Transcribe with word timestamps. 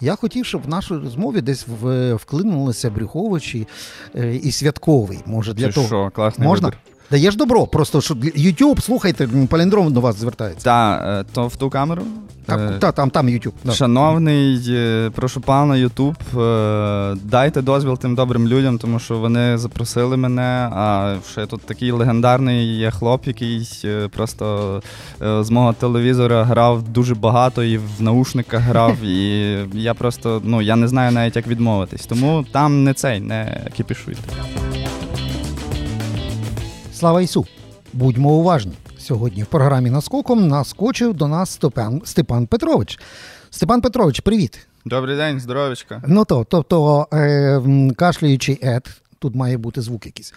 Я 0.00 0.16
хотів, 0.16 0.46
щоб 0.46 0.62
в 0.62 0.68
нашу 0.68 1.00
розмові 1.00 1.40
десь 1.40 1.66
вклинулися 2.14 2.90
Брюховичі 2.90 3.68
е, 4.14 4.36
і 4.36 4.52
святковий. 4.52 5.18
Може, 5.26 5.54
для 5.54 5.66
Чи 5.66 5.72
того 5.72 5.86
що, 5.86 6.10
класний 6.14 6.48
можна? 6.48 6.68
вибір. 6.68 6.78
Даєш 7.10 7.36
добро, 7.36 7.66
просто 7.66 8.00
щоб 8.00 8.24
YouTube, 8.24 8.80
слухайте, 8.80 9.28
паліндром 9.50 9.92
до 9.92 10.00
вас 10.00 10.16
звертається. 10.16 10.64
Та, 10.64 11.02
е, 11.20 11.24
то 11.32 11.46
в 11.46 11.56
ту 11.56 11.70
камеру. 11.70 12.02
Так, 12.46 12.60
Е, 12.60 12.78
та, 12.78 12.92
там, 12.92 13.10
там 13.10 13.28
YouTube. 13.28 13.52
Да. 13.64 13.72
Шановний, 13.72 14.64
е, 14.68 15.10
прошу 15.14 15.40
пана 15.40 15.76
е, 15.76 17.16
дайте 17.24 17.62
дозвіл 17.62 17.98
тим 17.98 18.14
добрим 18.14 18.48
людям, 18.48 18.78
тому 18.78 18.98
що 18.98 19.18
вони 19.18 19.58
запросили 19.58 20.16
мене. 20.16 20.68
А 20.72 21.16
ще 21.30 21.46
тут 21.46 21.60
такий 21.60 21.90
легендарний 21.90 22.78
є 22.78 22.90
хлоп, 22.90 23.26
який 23.26 23.68
просто 24.12 24.82
з 25.20 25.50
мого 25.50 25.72
телевізора 25.72 26.44
грав 26.44 26.82
дуже 26.82 27.14
багато 27.14 27.64
і 27.64 27.78
в 27.78 27.90
наушниках 28.00 28.60
грав. 28.60 29.02
І 29.02 29.56
я 29.74 29.94
просто 29.94 30.40
ну 30.44 30.62
я 30.62 30.76
не 30.76 30.88
знаю 30.88 31.12
навіть 31.12 31.36
як 31.36 31.46
відмовитись. 31.46 32.06
Тому 32.06 32.44
там 32.52 32.84
не 32.84 32.94
цей, 32.94 33.20
не 33.20 33.66
кіпішуйте. 33.76 34.20
Слава 36.98 37.22
Ісу! 37.22 37.46
Будьмо 37.92 38.30
уважні. 38.32 38.72
Сьогодні 38.98 39.42
в 39.42 39.46
програмі 39.46 39.90
наскоком 39.90 40.48
наскочив 40.48 41.14
до 41.14 41.28
нас 41.28 41.50
Степан, 41.50 42.02
Степан 42.04 42.46
Петрович. 42.46 42.98
Степан 43.50 43.80
Петрович, 43.80 44.20
привіт. 44.20 44.66
Добрий 44.84 45.16
день, 45.16 45.40
здоровечка. 45.40 46.02
Ну 46.06 46.24
то, 46.24 46.46
тобто, 46.50 47.06
е, 47.12 47.16
м, 47.56 47.90
ед, 48.62 48.88
тут 49.18 49.34
має 49.34 49.58
бути 49.58 49.80
звук 49.82 50.06
якийсь. 50.06 50.34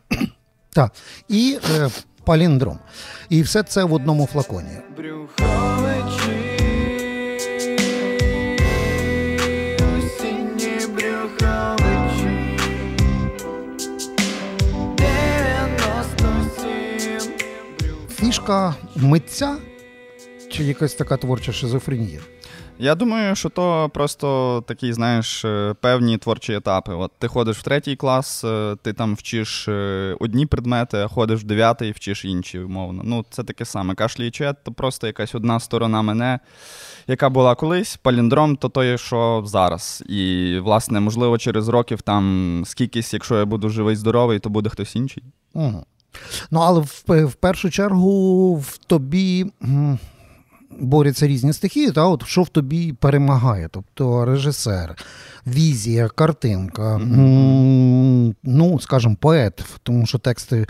так. 0.72 0.92
І 1.28 1.58
е, 1.76 1.88
паліндром. 2.24 2.78
І 3.28 3.42
все 3.42 3.62
це 3.62 3.84
в 3.84 3.92
одному 3.92 4.26
флаконі. 4.26 4.68
Брюховичі, 4.96 6.19
Фішка 18.30 18.74
митця 18.96 19.56
чи 20.50 20.64
якась 20.64 20.94
така 20.94 21.16
творча 21.16 21.52
шизофренія? 21.52 22.20
Я 22.78 22.94
думаю, 22.94 23.36
що 23.36 23.48
то 23.48 23.90
просто 23.94 24.64
такі, 24.66 24.92
знаєш, 24.92 25.44
е, 25.44 25.74
певні 25.80 26.18
творчі 26.18 26.52
етапи. 26.52 26.94
От 26.94 27.12
ти 27.18 27.28
ходиш 27.28 27.58
в 27.58 27.62
третій 27.62 27.96
клас, 27.96 28.44
е, 28.44 28.76
ти 28.82 28.92
там 28.92 29.14
вчиш 29.14 29.68
е, 29.68 30.16
одні 30.20 30.46
предмети, 30.46 30.98
а 30.98 31.08
ходиш 31.08 31.40
в 31.40 31.44
дев'ятий, 31.44 31.92
вчиш 31.92 32.24
інші, 32.24 32.58
умовно. 32.58 33.02
Ну, 33.04 33.24
це 33.30 33.44
таке 33.44 33.64
саме. 33.64 33.94
Кашлічет 33.94 34.56
то 34.64 34.72
просто 34.72 35.06
якась 35.06 35.34
одна 35.34 35.60
сторона 35.60 36.02
мене, 36.02 36.38
яка 37.06 37.28
була 37.28 37.54
колись, 37.54 37.96
паліндром, 37.96 38.56
то 38.56 38.68
то 38.68 38.84
є, 38.84 38.98
що 38.98 39.42
зараз. 39.46 40.04
І, 40.08 40.58
власне, 40.62 41.00
можливо, 41.00 41.38
через 41.38 41.68
років 41.68 42.02
там 42.02 42.62
скількись, 42.66 43.14
якщо 43.14 43.38
я 43.38 43.44
буду 43.44 43.68
живий, 43.68 43.96
здоровий, 43.96 44.38
то 44.38 44.50
буде 44.50 44.70
хтось 44.70 44.96
інший. 44.96 45.22
Угу. 45.54 45.84
Ну, 46.50 46.60
але 46.60 46.80
в, 46.80 47.24
в 47.26 47.34
першу 47.34 47.70
чергу 47.70 48.54
в 48.56 48.78
тобі 48.86 49.46
борються 50.80 51.26
різні 51.26 51.52
стихії, 51.52 51.90
та 51.90 52.06
от 52.06 52.26
що 52.26 52.42
в 52.42 52.48
тобі 52.48 52.92
перемагає? 52.92 53.68
Тобто 53.72 54.24
режисер, 54.24 54.96
візія, 55.46 56.08
картинка, 56.08 56.98
ну, 58.42 58.80
скажімо, 58.80 59.16
поет, 59.20 59.64
тому 59.82 60.06
що 60.06 60.18
тексти 60.18 60.66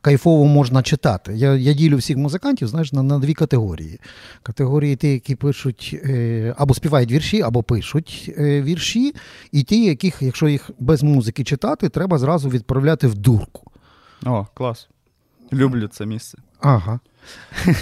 кайфово 0.00 0.44
можна 0.44 0.82
читати. 0.82 1.32
Я, 1.36 1.54
я 1.54 1.72
ділю 1.72 1.96
всіх 1.96 2.16
музикантів, 2.16 2.68
знаєш, 2.68 2.92
на, 2.92 3.02
на 3.02 3.18
дві 3.18 3.34
категорії. 3.34 4.00
Категорії 4.42 4.96
ті, 4.96 5.12
які 5.12 5.34
пишуть 5.34 6.00
е, 6.04 6.54
або 6.58 6.74
співають 6.74 7.12
вірші, 7.12 7.42
або 7.42 7.62
пишуть 7.62 8.34
е, 8.38 8.62
вірші, 8.62 9.14
і 9.52 9.62
ті, 9.62 9.84
яких, 9.84 10.16
якщо 10.20 10.48
їх 10.48 10.70
без 10.78 11.02
музики 11.02 11.44
читати, 11.44 11.88
треба 11.88 12.18
зразу 12.18 12.48
відправляти 12.48 13.06
в 13.06 13.14
дурку. 13.14 13.69
О, 14.26 14.46
клас. 14.54 14.88
Люблю 15.52 15.88
це 15.88 16.06
місце. 16.06 16.38
Ага. 16.60 17.00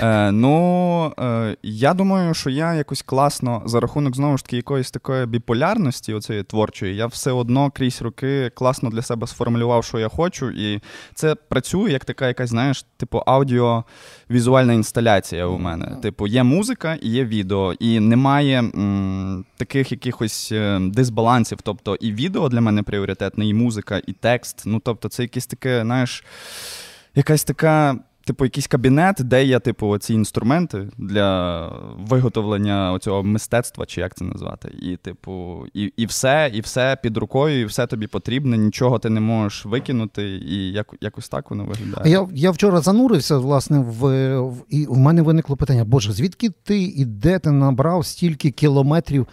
Е, 0.00 0.32
ну, 0.32 1.12
е, 1.20 1.56
я 1.62 1.94
думаю, 1.94 2.34
що 2.34 2.50
я 2.50 2.74
якось 2.74 3.02
класно 3.02 3.62
за 3.66 3.80
рахунок 3.80 4.16
знову 4.16 4.38
ж 4.38 4.44
таки 4.44 4.56
якоїсь 4.56 4.90
такої 4.90 5.26
біполярності, 5.26 6.14
оцієї 6.14 6.44
творчої, 6.44 6.96
я 6.96 7.06
все 7.06 7.32
одно 7.32 7.70
крізь 7.70 8.02
роки 8.02 8.50
класно 8.54 8.90
для 8.90 9.02
себе 9.02 9.26
сформулював, 9.26 9.84
що 9.84 9.98
я 9.98 10.08
хочу, 10.08 10.50
і 10.50 10.80
це 11.14 11.34
працює 11.34 11.90
як 11.90 12.04
така 12.04 12.28
якась, 12.28 12.50
знаєш, 12.50 12.84
типу 12.96 13.22
аудіовізуальна 13.26 14.72
інсталяція 14.72 15.46
у 15.46 15.58
мене. 15.58 15.96
Типу, 16.02 16.26
є 16.26 16.42
музика 16.42 16.94
і 16.94 17.08
є 17.08 17.24
відео, 17.24 17.72
і 17.72 18.00
немає 18.00 18.58
м, 18.58 19.44
таких 19.56 19.92
якихось 19.92 20.52
е, 20.52 20.78
дисбалансів. 20.80 21.58
Тобто 21.62 21.94
і 21.94 22.12
відео 22.12 22.48
для 22.48 22.60
мене 22.60 22.82
пріоритетне, 22.82 23.46
і 23.46 23.54
музика, 23.54 24.00
і 24.06 24.12
текст. 24.12 24.62
Ну, 24.66 24.80
тобто, 24.84 25.08
це 25.08 25.22
якесь 25.22 25.46
таке, 25.46 25.80
знаєш, 25.82 26.24
якась 27.14 27.44
така. 27.44 27.98
Типу, 28.28 28.44
якийсь 28.44 28.66
кабінет, 28.66 29.16
де 29.20 29.44
є, 29.44 29.58
типу, 29.58 29.98
ці 29.98 30.14
інструменти 30.14 30.88
для 30.98 31.68
виготовлення 31.98 32.92
оцього 32.92 33.22
мистецтва, 33.22 33.86
чи 33.86 34.00
як 34.00 34.14
це 34.14 34.24
назвати. 34.24 34.68
І, 34.82 34.96
типу, 34.96 35.64
і, 35.74 35.92
і 35.96 36.06
все, 36.06 36.50
і 36.54 36.60
все 36.60 36.96
під 37.02 37.16
рукою, 37.16 37.60
і 37.60 37.64
все 37.64 37.86
тобі 37.86 38.06
потрібно, 38.06 38.56
нічого 38.56 38.98
ти 38.98 39.10
не 39.10 39.20
можеш 39.20 39.66
викинути, 39.66 40.22
і 40.28 40.72
як, 40.72 40.94
якось 41.00 41.28
так 41.28 41.50
воно 41.50 41.64
виглядає. 41.64 42.12
Я, 42.12 42.28
я 42.34 42.50
вчора 42.50 42.80
занурився, 42.80 43.38
власне, 43.38 43.78
в, 43.78 44.38
в 44.40 44.64
і 44.68 44.86
в 44.86 44.96
мене 44.96 45.22
виникло 45.22 45.56
питання: 45.56 45.84
Боже, 45.84 46.12
звідки 46.12 46.50
ти 46.50 46.82
і 46.82 47.04
де 47.04 47.38
ти 47.38 47.50
набрав 47.50 48.06
стільки 48.06 48.50
кілометрів 48.50 49.26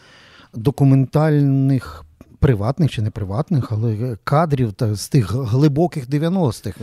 документальних, 0.54 2.06
приватних 2.40 2.92
чи 2.92 3.02
не 3.02 3.10
приватних, 3.10 3.72
але 3.72 4.18
кадрів 4.24 4.74
та 4.74 4.96
з 4.96 5.10
тих 5.10 5.32
глибоких 5.32 6.10
90-х? 6.10 6.80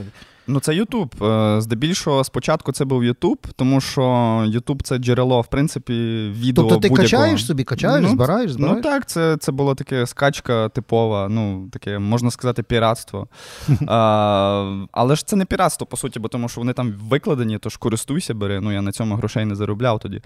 Ну, 0.47 0.60
це 0.60 0.75
Ютуб. 0.75 1.25
Е, 1.25 1.60
Здебільшого 1.60 2.25
спочатку 2.25 2.72
це 2.72 2.84
був 2.84 3.04
Ютуб, 3.04 3.38
тому 3.56 3.80
що 3.80 4.44
Ютуб 4.47 4.82
це 4.82 4.98
джерело, 4.98 5.41
в 5.41 5.47
принципі, 5.47 5.92
відео. 6.38 6.64
Тобто 6.64 6.75
ти 6.76 6.88
будь-якого. 6.88 7.03
качаєш 7.03 7.47
собі, 7.47 7.64
качаєш, 7.64 8.03
Ну, 8.03 8.08
збираєш, 8.08 8.53
збираєш? 8.53 8.76
Ну 8.76 8.82
так, 8.82 9.06
це, 9.06 9.36
це 9.36 9.53
було 9.53 9.75
таке 9.75 10.06
скачка 10.06 10.69
типова, 10.69 11.28
ну 11.28 11.69
таке, 11.72 11.98
можна 11.98 12.30
сказати, 12.30 12.62
піратство. 12.62 13.28
а, 13.86 14.84
але 14.92 15.16
ж 15.16 15.26
це 15.26 15.36
не 15.36 15.44
піратство, 15.44 15.86
по 15.86 15.97
суті, 15.97 16.20
бо 16.20 16.28
тому 16.28 16.48
що 16.48 16.60
вони 16.60 16.72
там 16.72 16.94
викладені, 17.09 17.59
тож 17.59 17.76
користуйся, 17.76 18.34
бери. 18.34 18.60
Ну 18.60 18.72
я 18.72 18.82
на 18.82 18.92
цьому 18.92 19.14
грошей 19.14 19.44
не 19.44 19.54
заробляв 19.54 19.98
тоді. 19.98 20.22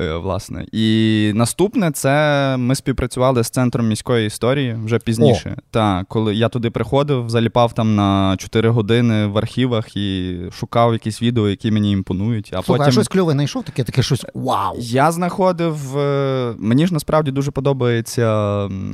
Е, 0.00 0.14
власне. 0.14 0.66
І 0.72 1.32
наступне 1.34 1.90
це 1.90 2.56
ми 2.58 2.74
співпрацювали 2.74 3.44
з 3.44 3.50
центром 3.50 3.88
міської 3.88 4.26
історії 4.26 4.76
вже 4.84 4.98
пізніше. 4.98 5.56
Та, 5.70 6.04
коли 6.08 6.34
я 6.34 6.48
туди 6.48 6.70
приходив, 6.70 7.30
заліпав 7.30 7.72
там 7.72 7.94
на 7.94 8.36
4 8.36 8.68
години 8.68 9.26
в 9.26 9.36
архівах 9.54 9.96
і 9.96 10.36
шукав 10.52 10.92
якісь 10.92 11.22
відео, 11.22 11.48
які 11.48 11.70
мені 11.70 11.92
імпонують. 11.92 12.46
А 12.52 12.62
Слухай, 12.62 12.66
потім... 12.78 12.84
а 12.88 12.92
щось 12.92 13.08
кльове 13.08 13.32
знайшов, 13.32 13.64
таке, 13.64 13.84
таке 13.84 14.02
щось 14.02 14.26
вау. 14.34 14.76
Я 14.78 15.12
знаходив. 15.12 15.98
е, 15.98 16.54
Мені 16.58 16.86
ж 16.86 16.94
насправді 16.94 17.30
дуже 17.30 17.50
подобається 17.50 18.28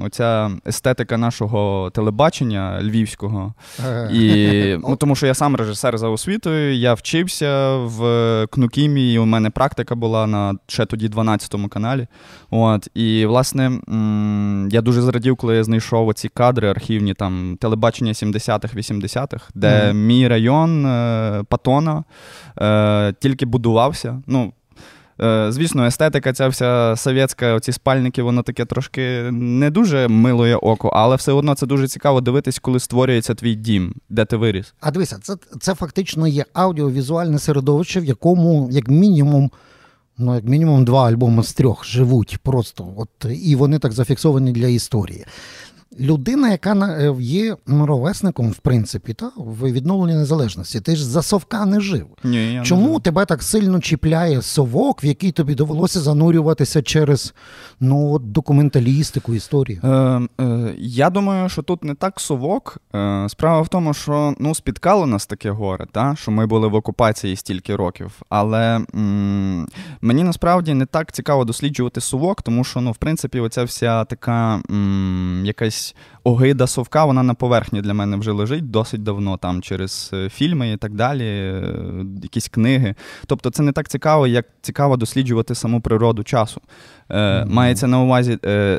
оця 0.04 0.50
естетика 0.66 1.16
нашого 1.18 1.90
телебачення 1.94 2.80
львівського. 2.82 3.54
Е, 3.86 4.10
І, 4.12 4.76
ну, 4.88 4.96
тому 4.96 5.14
що 5.16 5.26
я 5.26 5.34
сам 5.34 5.56
режисер 5.56 5.98
за 5.98 6.08
освітою, 6.08 6.74
я 6.74 6.94
вчився 6.94 7.76
в 7.76 8.46
Кнукімі, 8.50 9.12
і 9.12 9.18
у 9.18 9.24
мене 9.26 9.50
практика 9.50 9.94
була 9.94 10.26
на 10.26 10.54
ще 10.66 10.86
тоді 10.86 11.08
12-му 11.08 11.68
каналі. 11.68 12.06
От, 12.50 12.88
і, 12.94 13.26
власне, 13.26 13.70
я 14.70 14.80
дуже 14.82 15.02
зрадів, 15.02 15.36
коли 15.36 15.56
я 15.56 15.64
знайшов 15.64 16.08
оці 16.08 16.28
кадри 16.28 16.68
архівні, 16.70 17.14
там 17.14 17.56
телебачення 17.60 18.12
70-х, 18.12 18.76
80-х, 18.76 19.44
де 19.54 19.86
Мгм. 19.88 20.06
мій 20.06 20.28
район 20.28 20.45
е, 20.54 21.44
Патона 21.48 22.04
е, 22.60 23.12
тільки 23.20 23.46
будувався. 23.46 24.22
Ну, 24.26 24.52
Е, 25.20 25.52
Звісно, 25.52 25.86
естетика, 25.86 26.32
ця 26.32 26.48
вся 26.48 26.94
совєтська, 26.96 27.54
оці 27.54 27.72
спальники, 27.72 28.22
воно 28.22 28.42
таке 28.42 28.64
трошки 28.64 29.30
не 29.32 29.70
дуже 29.70 30.08
милує 30.08 30.56
око, 30.56 30.88
але 30.88 31.16
все 31.16 31.32
одно 31.32 31.54
це 31.54 31.66
дуже 31.66 31.88
цікаво 31.88 32.20
дивитись, 32.20 32.58
коли 32.58 32.80
створюється 32.80 33.34
твій 33.34 33.54
дім, 33.54 33.94
де 34.10 34.24
ти 34.24 34.36
виріс. 34.36 34.74
А 34.80 34.90
дивися, 34.90 35.18
це, 35.22 35.36
це 35.60 35.74
фактично 35.74 36.26
є 36.26 36.44
аудіовізуальне 36.52 37.38
середовище, 37.38 38.00
в 38.00 38.04
якому, 38.04 38.68
як 38.70 38.88
мінімум, 38.88 39.50
ну, 40.18 40.34
як 40.34 40.44
мінімум, 40.44 40.84
два 40.84 41.06
альбоми 41.06 41.42
з 41.42 41.52
трьох 41.52 41.84
живуть 41.84 42.38
просто. 42.42 42.94
От, 42.96 43.08
і 43.44 43.56
вони 43.56 43.78
так 43.78 43.92
зафіксовані 43.92 44.52
для 44.52 44.66
історії. 44.66 45.24
Людина, 46.00 46.50
яка 46.50 46.72
е, 46.74 47.14
є 47.20 47.56
ровесником, 47.66 48.50
в 48.50 48.56
принципі, 48.56 49.14
та, 49.14 49.30
в 49.36 49.72
відновленні 49.72 50.18
незалежності. 50.18 50.80
Ти 50.80 50.96
ж 50.96 51.04
за 51.04 51.22
совка 51.22 51.66
не 51.66 51.80
жив. 51.80 52.06
Ні, 52.24 52.52
я 52.52 52.62
Чому 52.62 52.82
знаю. 52.86 53.00
тебе 53.00 53.24
так 53.24 53.42
сильно 53.42 53.80
чіпляє 53.80 54.42
совок, 54.42 55.04
в 55.04 55.06
який 55.06 55.32
тобі 55.32 55.54
довелося 55.54 56.00
занурюватися 56.00 56.82
через 56.82 57.34
ну, 57.80 58.18
документалістику, 58.18 59.34
історію? 59.34 59.80
Е, 59.84 60.20
е, 60.40 60.74
я 60.78 61.10
думаю, 61.10 61.48
що 61.48 61.62
тут 61.62 61.84
не 61.84 61.94
так 61.94 62.20
совок. 62.20 62.78
Е, 62.94 63.26
справа 63.28 63.60
в 63.60 63.68
тому, 63.68 63.94
що 63.94 64.34
ну, 64.38 64.54
спіткало 64.54 65.06
нас 65.06 65.26
таке 65.26 65.50
горе, 65.50 65.86
та? 65.92 66.14
що 66.16 66.30
ми 66.30 66.46
були 66.46 66.68
в 66.68 66.74
окупації 66.74 67.36
стільки 67.36 67.76
років. 67.76 68.22
Але 68.28 68.80
м, 68.94 69.66
мені 70.00 70.22
насправді 70.24 70.74
не 70.74 70.86
так 70.86 71.12
цікаво 71.12 71.44
досліджувати 71.44 72.00
совок, 72.00 72.42
тому 72.42 72.64
що, 72.64 72.80
ну, 72.80 72.92
в 72.92 72.96
принципі, 72.96 73.40
оця 73.40 73.64
вся 73.64 74.04
така 74.04 74.62
м, 74.70 75.42
якась 75.46 75.75
огида 76.24 76.66
совка, 76.66 77.04
вона 77.04 77.22
на 77.22 77.34
поверхні 77.34 77.80
для 77.80 77.94
мене 77.94 78.16
вже 78.16 78.32
лежить 78.32 78.70
досить 78.70 79.02
давно, 79.02 79.36
там 79.36 79.62
через 79.62 80.10
е, 80.12 80.28
фільми 80.28 80.72
і 80.72 80.76
так 80.76 80.94
далі, 80.94 81.24
е, 81.24 81.62
якісь 82.22 82.48
книги. 82.48 82.94
Тобто, 83.26 83.50
це 83.50 83.62
не 83.62 83.72
так 83.72 83.88
цікаво, 83.88 84.26
як 84.26 84.46
цікаво 84.62 84.96
досліджувати 84.96 85.54
саму 85.54 85.80
природу 85.80 86.24
часу. 86.24 86.60
Е. 87.10 87.44
Мається 87.44 87.86
на 87.86 88.02
увазі, 88.02 88.38
е, 88.44 88.78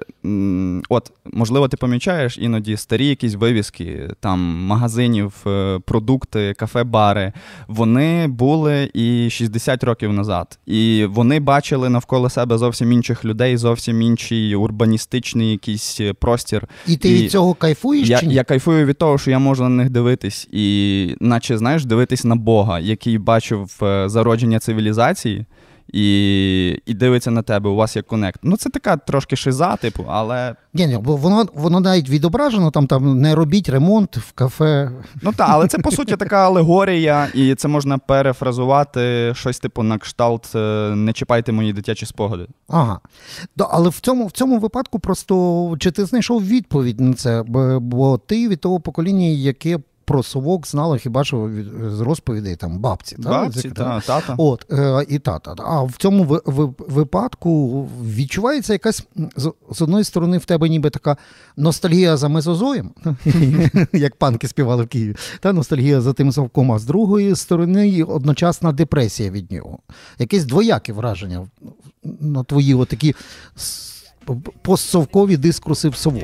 от, 0.90 1.12
можливо, 1.26 1.68
ти 1.68 1.78
помічаєш 1.78 2.38
іноді 2.38 2.78
старі 2.78 3.08
якісь 3.08 3.36
вивіски 3.36 4.10
там 4.20 4.40
магазинів, 4.66 5.34
е, 5.48 5.80
продукти, 5.86 6.54
кафе-бари. 6.60 7.34
Вони 7.68 8.28
були 8.28 8.92
і 8.94 9.30
60 9.30 9.84
років 9.84 10.14
назад. 10.14 10.60
І 10.66 11.06
вони 11.10 11.40
бачили 11.40 11.90
навколо 11.90 12.30
себе 12.30 12.58
зовсім 12.58 12.92
інших 12.92 13.26
людей, 13.26 13.58
зовсім 13.58 14.02
інший 14.02 14.56
урбаністичний 14.56 15.52
якийсь 15.52 16.00
е, 16.00 16.14
простір. 16.14 16.68
І 16.88 16.98
ти 16.98 17.10
і 17.10 17.14
від 17.14 17.32
цього 17.32 17.54
кайфуєш 17.54 18.10
Я, 18.10 18.20
чи 18.20 18.26
ні? 18.26 18.34
я 18.34 18.44
кайфую 18.44 18.86
від 18.86 18.98
того, 18.98 19.18
що 19.18 19.32
я 19.32 19.40
можу 19.40 19.64
на 19.64 19.70
них 19.70 19.90
дивитись, 19.90 20.48
і 20.52 21.16
наче 21.20 21.58
знаєш, 21.58 21.86
дивитись 21.86 22.26
на 22.26 22.36
Бога, 22.36 22.80
який 22.80 23.18
бачив 23.18 23.72
зародження 24.06 24.60
цивілізації. 24.60 25.46
І, 25.94 26.82
і 26.86 26.94
дивиться 26.94 27.32
на 27.32 27.42
тебе, 27.42 27.70
у 27.70 27.76
вас 27.76 27.96
є 27.96 28.02
конект. 28.02 28.40
Ну, 28.44 28.58
це 28.58 28.70
така 28.70 28.98
трошки 28.98 29.36
шиза, 29.36 29.76
типу, 29.76 30.06
але. 30.10 30.56
Ні, 30.74 30.88
ні, 30.88 30.98
бо 30.98 31.16
воно, 31.16 31.46
воно 31.54 31.80
навіть 31.80 32.10
відображено, 32.10 32.72
там, 32.72 32.88
там 32.88 33.22
не 33.22 33.36
робіть 33.36 33.70
ремонт 33.70 34.18
в 34.18 34.32
кафе. 34.32 34.92
Ну 35.22 35.32
так, 35.32 35.48
але 35.50 35.68
це 35.68 35.80
по 35.80 35.92
суті 35.92 36.16
така 36.20 36.46
алегорія, 36.46 37.28
і 37.34 37.56
це 37.56 37.68
можна 37.68 37.98
перефразувати 37.98 39.34
щось 39.36 39.60
типу 39.60 39.84
на 39.84 39.98
кшталт 39.98 40.56
е, 40.56 40.60
не 40.96 41.14
чіпайте 41.14 41.52
мої 41.52 41.74
дитячі 41.74 42.06
спогади. 42.06 42.48
Ага. 42.68 43.00
Да, 43.56 43.68
але 43.72 43.90
в 43.90 44.00
цьому, 44.00 44.28
в 44.28 44.32
цьому 44.32 44.60
випадку 44.60 45.00
просто 45.00 45.76
чи 45.80 45.92
ти 45.92 46.06
знайшов 46.06 46.48
відповідь 46.48 47.00
на 47.00 47.14
це? 47.14 47.44
Бо, 47.48 47.80
бо 47.80 48.18
ти 48.18 48.48
від 48.48 48.62
того 48.62 48.80
покоління, 48.80 49.26
яке 49.26 49.80
про 50.08 50.24
совок 50.24 50.68
знало 50.68 50.98
хіба 50.98 51.24
що 51.24 51.50
від, 51.50 51.68
з 51.92 52.00
розповідей 52.00 52.56
там 52.56 52.80
бабці. 52.80 53.16
та? 53.16 53.30
Бабці, 53.30 53.70
та, 53.70 54.00
тата. 54.00 54.36
От, 54.38 54.66
е, 54.72 55.06
і 55.10 55.20
тата. 55.20 55.56
А 55.58 55.82
в 55.84 55.94
цьому 55.98 56.24
ви- 56.24 56.42
ви- 56.46 56.74
випадку 56.78 57.84
відчувається 58.06 58.74
якась 58.74 59.08
з, 59.36 59.52
з 59.72 59.82
одної 59.82 60.04
сторони 60.04 60.38
в 60.38 60.46
тебе 60.46 60.70
ніби 60.70 60.90
така 60.90 61.18
ностальгія 61.58 62.18
за 62.18 62.28
мезозоєм, 62.30 62.92
як 63.94 64.16
панки 64.16 64.48
співали 64.48 64.84
в 64.84 64.88
Києві, 64.88 65.16
та 65.40 65.54
ностальгія 65.54 66.02
за 66.02 66.14
тим 66.14 66.32
совком, 66.32 66.72
а 66.72 66.80
з 66.80 66.86
другої 66.86 67.36
сторони 67.36 68.04
одночасна 68.04 68.72
депресія 68.72 69.30
від 69.30 69.52
нього. 69.52 69.80
Якесь 70.20 70.46
двояке 70.46 70.94
враження 70.94 71.48
на 72.04 72.44
твої 72.44 72.74
отакі 72.74 73.16
постсовкові 74.62 75.38
дискурси 75.38 75.90
в 75.90 75.96
совок. 75.96 76.24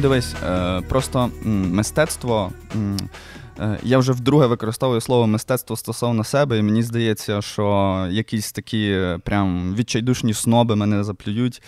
Дивись, 0.00 0.34
е, 0.34 0.80
просто 0.88 1.30
мистецтво. 1.44 2.52
Е, 3.60 3.78
Я 3.82 3.98
вже 3.98 4.12
вдруге 4.12 4.46
використовую 4.46 5.00
слово 5.00 5.26
мистецтво 5.26 5.76
стосовно 5.76 6.24
себе, 6.24 6.58
і 6.58 6.62
мені 6.62 6.82
здається, 6.82 7.42
що 7.42 8.06
якісь 8.10 8.52
такі 8.52 8.90
е, 8.90 9.18
прям 9.24 9.74
відчайдушні 9.74 10.34
сноби 10.34 10.76
мене 10.76 11.04
заплюють. 11.04 11.62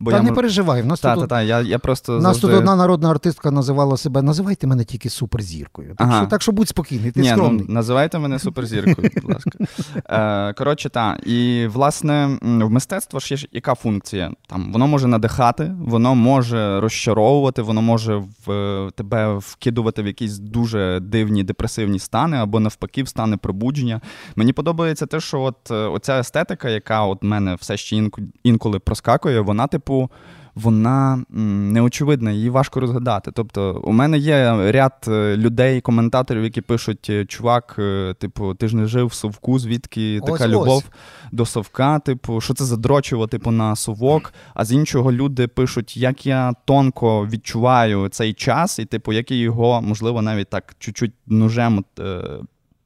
Бо 0.00 0.10
Та 0.10 0.16
я 0.16 0.22
не 0.22 0.30
мож- 0.30 0.36
переживай, 0.36 0.82
в 0.82 0.86
нас 0.86 1.00
Та, 1.00 1.14
тут 1.14 1.22
та, 1.22 1.26
та, 1.36 1.42
я, 1.42 1.60
я 1.60 1.78
просто 1.78 2.12
У 2.12 2.16
нас 2.16 2.22
завжди... 2.22 2.46
тут 2.48 2.56
одна 2.56 2.76
народна 2.76 3.10
артистка 3.10 3.50
називала 3.50 3.96
себе 3.96 4.22
Називайте 4.22 4.66
мене 4.66 4.84
тільки 4.84 5.10
суперзіркою. 5.10 5.88
Так, 5.98 6.06
Ага. 6.08 6.20
що, 6.20 6.26
так 6.30 6.42
що 6.42 6.52
будь 6.52 6.68
спокійний, 6.68 7.10
ти 7.10 7.20
Ні, 7.20 7.28
скромний. 7.28 7.64
ну, 7.68 7.74
називайте 7.74 8.18
мене 8.18 8.38
суперзіркою, 8.38 9.10
будь 9.22 9.32
ласка. 9.34 9.50
Е, 10.10 10.52
коротше, 10.52 10.88
так. 10.88 11.26
І, 11.26 11.66
власне, 11.66 12.38
в 12.42 12.70
мистецтво 12.70 13.20
ж 13.20 13.28
є 13.30 13.36
ж 13.36 13.48
яка 13.52 13.74
функція? 13.74 14.30
Там, 14.46 14.72
воно 14.72 14.86
може 14.86 15.06
надихати, 15.06 15.74
воно 15.80 16.14
може 16.14 16.80
розчаровувати, 16.80 17.62
воно 17.62 17.82
може 17.82 18.22
в, 18.46 18.90
тебе 18.94 19.34
вкидувати 19.38 20.02
в 20.02 20.06
якісь 20.06 20.38
дуже 20.38 21.00
дивні 21.00 21.33
депресивні 21.42 21.98
стани, 21.98 22.36
або 22.36 22.60
навпаки, 22.60 23.02
в 23.02 23.08
стани 23.08 23.36
пробудження. 23.36 24.00
Мені 24.36 24.52
подобається 24.52 25.06
те, 25.06 25.20
що 25.20 25.40
от 25.40 25.70
е, 25.70 25.74
оця 25.74 26.20
естетика, 26.20 26.68
яка 26.68 27.04
от 27.04 27.22
мене 27.22 27.54
все 27.54 27.76
ще 27.76 28.10
інколи 28.42 28.78
проскакує, 28.78 29.40
вона, 29.40 29.66
типу. 29.66 30.10
Вона 30.54 31.24
неочевидна, 31.28 32.30
її 32.30 32.50
важко 32.50 32.80
розгадати. 32.80 33.30
Тобто, 33.34 33.82
у 33.84 33.92
мене 33.92 34.18
є 34.18 34.70
ряд 34.72 34.92
е, 35.08 35.36
людей, 35.36 35.80
коментаторів, 35.80 36.44
які 36.44 36.60
пишуть: 36.60 37.06
е, 37.10 37.24
чувак, 37.24 37.76
е, 37.78 38.14
типу, 38.18 38.54
ти 38.54 38.68
ж 38.68 38.76
не 38.76 38.86
жив 38.86 39.06
в 39.06 39.12
совку, 39.12 39.58
звідки 39.58 40.20
така 40.20 40.32
Ось-ось. 40.32 40.48
любов 40.48 40.84
до 41.32 41.46
совка, 41.46 41.98
типу, 41.98 42.40
що 42.40 42.54
це 42.54 42.64
за 42.64 42.76
дрочево, 42.76 43.26
типу, 43.26 43.50
на 43.50 43.76
совок. 43.76 44.32
А 44.54 44.64
з 44.64 44.72
іншого 44.72 45.12
люди 45.12 45.48
пишуть, 45.48 45.96
як 45.96 46.26
я 46.26 46.52
тонко 46.64 47.26
відчуваю 47.26 48.08
цей 48.08 48.32
час, 48.32 48.78
і 48.78 48.84
типу, 48.84 49.12
як 49.12 49.30
я 49.30 49.36
його, 49.36 49.82
можливо, 49.82 50.22
навіть 50.22 50.48
так 50.48 50.76
чуть-чуть 50.78 51.12
ножем 51.26 51.84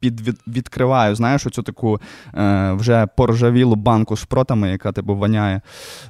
під 0.00 0.20
від, 0.20 0.38
відкриваю, 0.46 1.14
знаєш, 1.14 1.46
оцю 1.46 1.62
таку 1.62 2.00
е, 2.34 2.72
вже 2.72 3.06
поржавілу 3.16 3.74
банку 3.76 4.16
з 4.16 4.20
шпротами, 4.20 4.70
яка 4.70 4.92
типу 4.92 5.14
воняє 5.16 5.60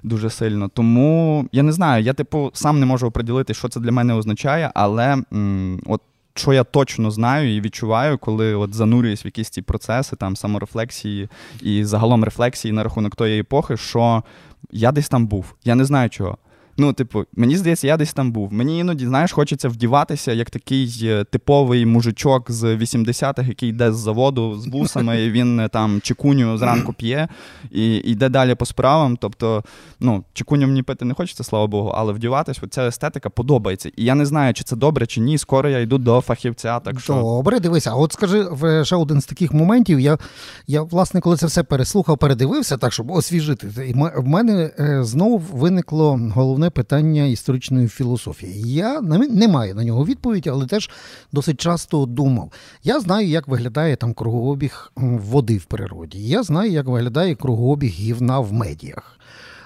дуже 0.03 0.31
сильно. 0.31 0.69
Тому 0.69 1.45
я 1.53 1.63
не 1.63 1.73
знаю, 1.73 2.05
я 2.05 2.13
типу 2.13 2.51
сам 2.55 2.81
не 2.81 2.87
можу 2.87 3.07
оприділити, 3.07 3.55
що 3.55 3.69
це 3.69 3.81
для 3.81 3.93
мене 3.93 4.15
означає, 4.15 4.71
але 4.75 5.17
м, 5.33 5.81
от. 5.87 6.01
Що 6.35 6.53
я 6.53 6.65
точно 6.65 7.11
знаю 7.11 7.57
і 7.57 7.61
відчуваю, 7.61 8.19
коли 8.19 8.55
от 8.55 8.75
занурююсь 8.75 9.25
в 9.25 9.27
якісь 9.27 9.51
ці 9.51 9.63
процеси, 9.63 10.17
там 10.17 10.37
саморефлексії 10.37 11.29
і 11.63 11.85
загалом 11.85 12.25
рефлексії 12.25 12.73
на 12.73 12.83
рахунок 12.83 13.17
тої 13.17 13.41
епохи, 13.41 13.77
що 13.77 14.23
я 14.71 14.93
десь 14.93 15.09
там 15.09 15.27
був. 15.27 15.55
Я 15.65 15.75
не 15.75 15.85
знаю 15.85 16.11
чого. 16.11 16.39
Ну, 16.81 16.93
типу, 16.93 17.25
мені 17.37 17.57
здається, 17.57 17.87
я 17.87 17.97
десь 17.97 18.13
там 18.13 18.33
був. 18.33 18.53
Мені 18.53 18.79
іноді, 18.79 19.07
знаєш, 19.07 19.33
хочеться 19.33 19.69
вдіватися 19.69 20.33
як 20.33 20.51
такий 20.51 21.01
е, 21.03 21.25
типовий 21.25 21.87
мужичок 21.87 22.51
з 22.51 22.65
80-х, 22.65 23.49
який 23.49 23.69
йде 23.69 23.93
з 23.93 23.97
заводу 23.97 24.59
з 24.59 24.67
вусами, 24.67 25.23
і 25.23 25.31
він 25.31 25.61
е, 25.61 25.69
там 25.69 26.01
чекуню 26.01 26.59
зранку 26.59 26.93
п'є 26.93 27.29
і 27.71 27.97
йде 27.97 28.29
далі 28.29 28.55
по 28.55 28.67
справам. 28.67 29.17
Тобто, 29.17 29.65
ну, 30.01 30.25
чекуню 30.33 30.67
мені 30.67 30.83
пити 30.83 31.05
не 31.05 31.15
хочеться, 31.15 31.45
слава 31.45 31.67
Богу, 31.67 31.89
але 31.89 32.13
вдіватись, 32.13 32.61
ця 32.71 32.87
естетика 32.87 33.31
подобається. 33.31 33.91
І 33.97 34.05
я 34.05 34.15
не 34.15 34.27
знаю, 34.27 34.55
чи 34.55 34.65
це 34.65 34.77
добре, 34.77 35.07
чи 35.07 35.21
ні. 35.21 35.39
Скоро 35.39 35.69
я 35.69 35.79
йду 35.79 35.99
до 35.99 36.21
фахівця, 36.21 36.81
так 36.81 37.01
що. 37.01 37.15
Добре, 37.15 37.61
дивися. 37.61 37.91
А 37.91 37.95
от 37.95 38.13
скажи 38.13 38.47
ще 38.85 38.97
один 38.97 39.21
з 39.21 39.27
таких 39.27 39.53
моментів. 39.53 40.01
Я, 40.01 40.19
я 40.67 40.83
власне, 40.83 41.21
коли 41.21 41.37
це 41.37 41.47
все 41.47 41.63
переслухав, 41.63 42.19
передивився, 42.19 42.77
так 42.77 42.93
щоб 42.93 43.11
освіжити. 43.11 43.67
І 43.89 43.93
в 44.17 44.27
мене 44.27 44.71
е, 44.79 45.05
знову 45.05 45.39
виникло 45.39 46.21
головне 46.35 46.68
питання 46.71 47.25
історичної 47.25 47.89
філософії. 47.89 48.75
Я 48.75 49.01
не 49.01 49.49
маю 49.49 49.75
на 49.75 49.85
нього 49.85 50.05
відповіді, 50.05 50.51
але 50.51 50.67
теж 50.67 50.91
досить 51.33 51.61
часто 51.61 52.07
думав. 52.07 52.53
Я 52.85 53.01
знаю, 53.01 53.29
як 53.29 53.49
виглядає 53.49 53.97
там 53.97 54.15
кругообіг 54.15 54.93
води 54.97 55.57
в 55.59 55.65
природі. 55.65 56.19
Я 56.29 56.43
знаю, 56.43 56.71
як 56.71 56.87
виглядає 56.87 57.35
кругообіг 57.35 57.91
гівна 57.91 58.41
в 58.41 58.53
медіях. 58.53 59.19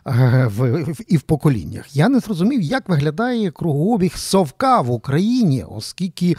Е, 0.07 0.51
В, 0.57 0.87
і 1.09 1.17
в 1.17 1.23
поколіннях. 1.23 1.97
Я 1.97 2.09
не 2.09 2.19
зрозумів, 2.19 2.61
як 2.61 2.89
виглядає 2.89 3.51
кругообіг 3.51 4.17
совка 4.17 4.81
в 4.81 4.91
Україні, 4.91 5.65
оскільки 5.71 6.37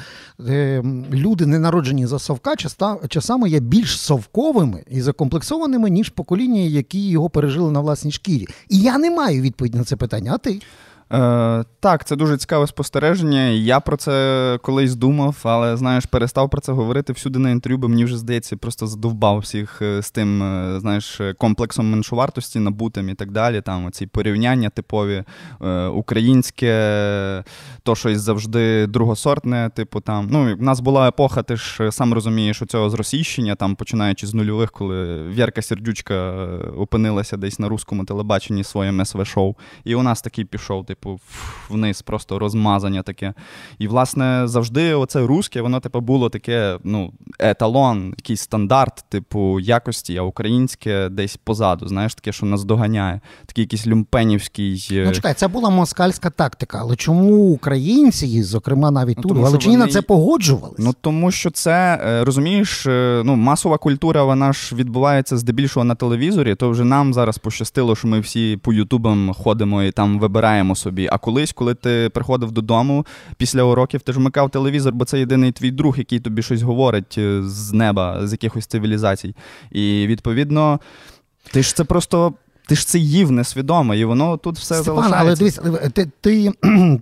е, 0.49 0.83
люди, 1.11 1.45
не 1.45 1.59
народжені 1.59 2.05
за 2.05 2.19
совка, 2.19 2.55
часами 3.09 3.49
є 3.49 3.59
більш 3.59 3.99
совковими 3.99 4.83
і 4.91 5.01
закомплексованими, 5.01 5.89
ніж 5.89 6.09
покоління, 6.09 6.61
які 6.61 7.09
його 7.09 7.29
пережили 7.29 7.71
на 7.71 7.79
власній 7.79 8.11
шкірі. 8.11 8.47
І 8.69 8.79
я 8.79 8.97
не 8.97 9.11
маю 9.11 9.41
відповіді 9.41 9.77
на 9.77 9.83
це 9.83 9.95
питання. 9.95 10.31
А 10.33 10.37
ти? 10.37 10.61
Е, 11.11 11.63
так, 11.79 12.05
це 12.05 12.15
дуже 12.15 12.37
цікаве 12.37 12.67
спостереження. 12.67 13.41
Я 13.47 13.79
про 13.79 13.97
це 13.97 14.59
колись 14.61 14.95
думав, 14.95 15.37
але 15.43 15.77
знаєш, 15.77 16.05
перестав 16.05 16.49
про 16.49 16.61
це 16.61 16.71
говорити 16.71 17.13
всюди 17.13 17.39
на 17.39 17.51
інтерв'ю, 17.51 17.77
бо 17.77 17.87
мені 17.87 18.05
вже 18.05 18.17
здається, 18.17 18.57
просто 18.57 18.87
задовбав 18.87 19.37
всіх 19.37 19.81
е, 19.81 20.01
з 20.01 20.11
тим, 20.11 20.43
е, 20.43 20.79
знаєш, 20.79 21.21
комплексом 21.37 21.91
меншовартості 21.91 22.59
набутим 22.59 23.09
і 23.09 23.13
так 23.13 23.31
далі. 23.31 23.61
Там 23.61 23.91
ці 23.91 24.07
порівняння 24.07 24.69
типові, 24.69 25.23
українське, 25.93 26.73
то 27.83 27.95
щось 27.95 28.21
завжди 28.21 28.87
другосортне. 28.87 29.69
Типу, 29.75 30.01
там 30.01 30.27
ну 30.31 30.55
в 30.55 30.61
нас 30.61 30.79
була 30.79 31.07
епоха, 31.07 31.43
ти 31.43 31.55
ж 31.55 31.91
сам 31.91 32.13
розумієш, 32.13 32.61
у 32.61 32.65
цього 32.65 32.89
зросійщення, 32.89 33.55
там 33.55 33.75
починаючи 33.75 34.27
з 34.27 34.33
нульових, 34.33 34.71
коли 34.71 35.23
Вірка 35.29 35.61
Сердючка 35.61 36.33
опинилася 36.77 37.37
десь 37.37 37.59
на 37.59 37.69
русскому 37.69 38.05
телебаченні 38.05 38.63
своїм 38.63 39.01
СВ-шоу, 39.01 39.55
і 39.83 39.95
у 39.95 40.03
нас 40.03 40.21
такий 40.21 40.45
пішов, 40.45 40.85
типу 40.93 41.19
вниз, 41.69 42.01
просто 42.01 42.39
розмазання 42.39 43.01
таке. 43.01 43.33
І, 43.79 43.87
власне, 43.87 44.41
завжди 44.45 44.93
оце 44.93 45.21
русське, 45.27 45.61
воно, 45.61 45.79
типу, 45.79 46.01
було 46.01 46.29
таке, 46.29 46.77
ну, 46.83 47.11
еталон, 47.39 48.13
якийсь 48.17 48.41
стандарт, 48.41 49.05
типу, 49.09 49.59
якості, 49.59 50.17
а 50.17 50.21
українське 50.21 51.09
десь 51.09 51.37
позаду, 51.37 51.87
знаєш, 51.87 52.15
таке, 52.15 52.31
що 52.31 52.45
нас 52.45 52.63
доганяє. 52.63 53.19
Такий 53.45 53.63
якийсь 53.63 53.87
люмпенівський. 53.87 54.87
е, 54.91 55.03
Ну, 55.05 55.11
чекай, 55.11 55.33
це 55.33 55.47
була 55.47 55.69
москальська 55.69 56.29
тактика, 56.29 56.77
але 56.81 56.95
чому 56.95 57.35
українці, 57.35 58.43
зокрема 58.43 58.91
навіть 58.91 59.17
Ну, 59.17 59.23
тут, 59.23 59.37
Галичині 59.37 59.77
на 59.77 59.87
це 59.87 60.01
погоджувалися? 60.01 60.83
Ну 60.83 60.93
тому 61.01 61.31
що 61.31 61.51
це 61.51 61.99
е, 62.05 62.23
розумієш, 62.23 62.85
е, 62.85 63.21
ну 63.25 63.35
масова 63.35 63.77
культура, 63.77 64.23
вона 64.23 64.53
ж 64.53 64.75
відбувається 64.75 65.37
здебільшого 65.37 65.83
на 65.83 65.95
телевізорі. 65.95 66.55
То 66.55 66.69
вже 66.69 66.83
нам 66.83 67.13
зараз 67.13 67.37
пощастило, 67.37 67.95
що 67.95 68.07
ми 68.07 68.19
всі 68.19 68.57
по 68.57 68.73
ютубам 68.73 69.33
ходимо 69.33 69.83
і 69.83 69.91
там 69.91 70.19
вибираємо 70.19 70.75
собі. 70.83 71.09
А 71.11 71.17
колись, 71.17 71.53
коли 71.53 71.73
ти 71.73 72.09
приходив 72.13 72.51
додому 72.51 73.05
після 73.37 73.63
уроків, 73.63 74.01
ти 74.01 74.13
ж 74.13 74.19
вмикав 74.19 74.49
телевізор, 74.49 74.93
бо 74.93 75.05
це 75.05 75.19
єдиний 75.19 75.51
твій 75.51 75.71
друг, 75.71 75.97
який 75.97 76.19
тобі 76.19 76.41
щось 76.41 76.61
говорить 76.61 77.15
е, 77.17 77.43
з 77.43 77.73
неба, 77.73 78.27
з 78.27 78.31
якихось 78.31 78.65
цивілізацій. 78.65 79.35
І 79.71 80.05
відповідно, 80.07 80.79
ти 81.51 81.63
ж 81.63 81.75
це 81.75 81.83
просто. 81.83 82.33
Ти 82.67 82.75
ж 82.75 82.87
це 82.87 82.99
їв 82.99 83.31
несвідомо, 83.31 83.95
і 83.95 84.05
воно 84.05 84.37
тут 84.37 84.57
все 84.57 84.75
Степан, 84.75 84.95
залишається. 84.95 85.19
але 85.19 85.35
дивись, 85.35 85.59
ти, 85.93 86.09
ти 86.21 86.51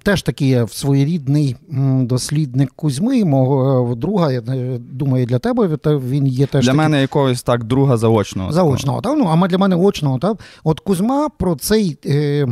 теж 0.03 0.22
такий 0.22 0.68
своєрідний 0.68 1.56
дослідник 2.01 2.72
Кузьми, 2.75 3.25
мого 3.25 3.91
е, 3.91 3.96
друга, 3.96 4.32
я 4.32 4.39
е, 4.39 4.80
думаю, 4.91 5.25
для 5.25 5.39
тебе 5.39 5.77
він 5.84 6.27
є 6.27 6.46
теж 6.46 6.65
Для 6.65 6.72
такий 6.72 6.77
мене 6.77 7.01
якогось 7.01 7.44
так 7.44 7.63
друга 7.63 7.98
заочного. 7.98 8.51
заочного. 8.51 9.01
Та? 9.01 9.15
Ну, 9.15 9.27
а 9.27 9.48
для 9.48 9.58
мене 9.58 9.75
очного. 9.75 10.20
Та? 10.20 10.36
От 10.63 10.80
Кузьма 10.80 11.30
про 11.30 11.56
цей 11.56 11.98
е, 12.06 12.48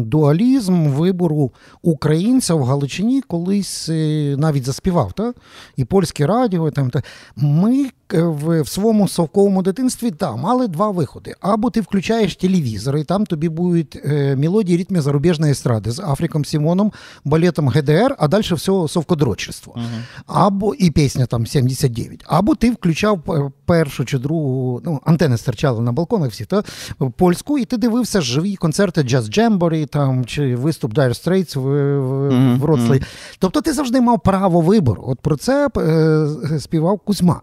дуалізм 0.00 0.88
вибору 0.88 1.50
українця 1.82 2.54
в 2.54 2.64
Галичині 2.64 3.20
колись 3.20 3.88
е, 3.88 4.34
навіть 4.38 4.64
заспівав. 4.64 5.12
Та? 5.12 5.32
І 5.76 5.84
польське 5.84 6.26
радіо. 6.26 6.70
Там, 6.70 6.90
та. 6.90 7.02
Ми 7.36 7.86
в, 8.12 8.60
в 8.62 8.68
своєму 8.68 9.08
совковому 9.08 9.62
дитинстві 9.62 10.10
та, 10.10 10.36
мали 10.36 10.68
два 10.68 10.90
виходи. 10.90 11.34
Або 11.40 11.70
ти 11.70 11.80
включаєш 11.80 12.36
телевізор, 12.36 12.96
і 12.96 13.04
там 13.04 13.26
тобі 13.26 13.48
будуть 13.48 14.00
е, 14.04 14.36
мелодії 14.36 14.78
ритми 14.78 15.00
зарубіжної 15.00 15.52
естради 15.52 15.90
з 15.90 16.00
Африком 16.00 16.44
Сімоном, 16.44 16.92
балетом 17.24 17.68
ГДР, 17.68 18.14
а 18.18 18.28
далі 18.28 18.42
все 18.42 18.88
совкодрочество. 18.88 19.74
Або 20.26 20.74
і 20.74 20.90
пісня 20.90 21.26
там 21.26 21.46
79. 21.46 22.24
Або 22.26 22.54
ти 22.54 22.70
включав 22.70 23.20
е, 23.28 23.50
першу 23.64 24.04
чи 24.04 24.18
другу, 24.18 24.80
ну, 24.84 25.00
антени 25.04 25.36
стирчали 25.36 25.80
на 25.80 25.92
балконах 25.92 26.30
всі, 26.30 26.44
та 26.44 26.62
польську, 27.16 27.58
і 27.58 27.64
ти 27.64 27.76
дивився 27.76 28.20
живі 28.20 28.56
концерти 28.56 29.02
Jazz 29.02 29.28
Jamboree 29.28 29.86
там 29.86 30.24
чи 30.24 30.56
виступ 30.56 30.94
Dire 30.94 31.08
Straits 31.08 31.58
в, 31.58 32.00
в, 32.00 32.32
Мгм, 32.32 32.60
в 32.60 32.76
мгм. 32.76 33.00
Тобто 33.38 33.60
ти 33.60 33.72
завжди 33.72 34.00
мав 34.00 34.22
право 34.22 34.60
вибору. 34.60 35.04
От 35.06 35.20
про 35.20 35.36
це 35.36 35.68
е, 35.76 36.26
співав 36.60 36.98
Кузьма. 36.98 37.40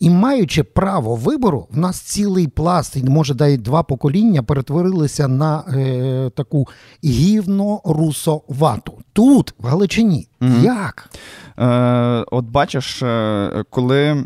І 0.00 0.10
маючи 0.10 0.62
право 0.62 1.16
вибору, 1.16 1.66
в 1.70 1.78
нас 1.78 2.00
цілий 2.00 2.48
пласт, 2.48 3.08
може 3.08 3.34
навіть 3.34 3.62
два 3.62 3.82
покоління 3.82 4.42
перетворилися 4.42 5.28
на 5.28 5.64
е, 5.68 6.30
таку 6.36 6.68
гівно-русовату. 7.04 8.92
Тут, 9.12 9.54
в 9.58 9.66
Галичині. 9.66 10.28
Мгм. 10.40 10.64
Як? 10.64 11.10
Е, 11.58 12.24
от 12.30 12.44
бачиш, 12.44 13.02
е, 13.02 13.64
коли, 13.70 14.24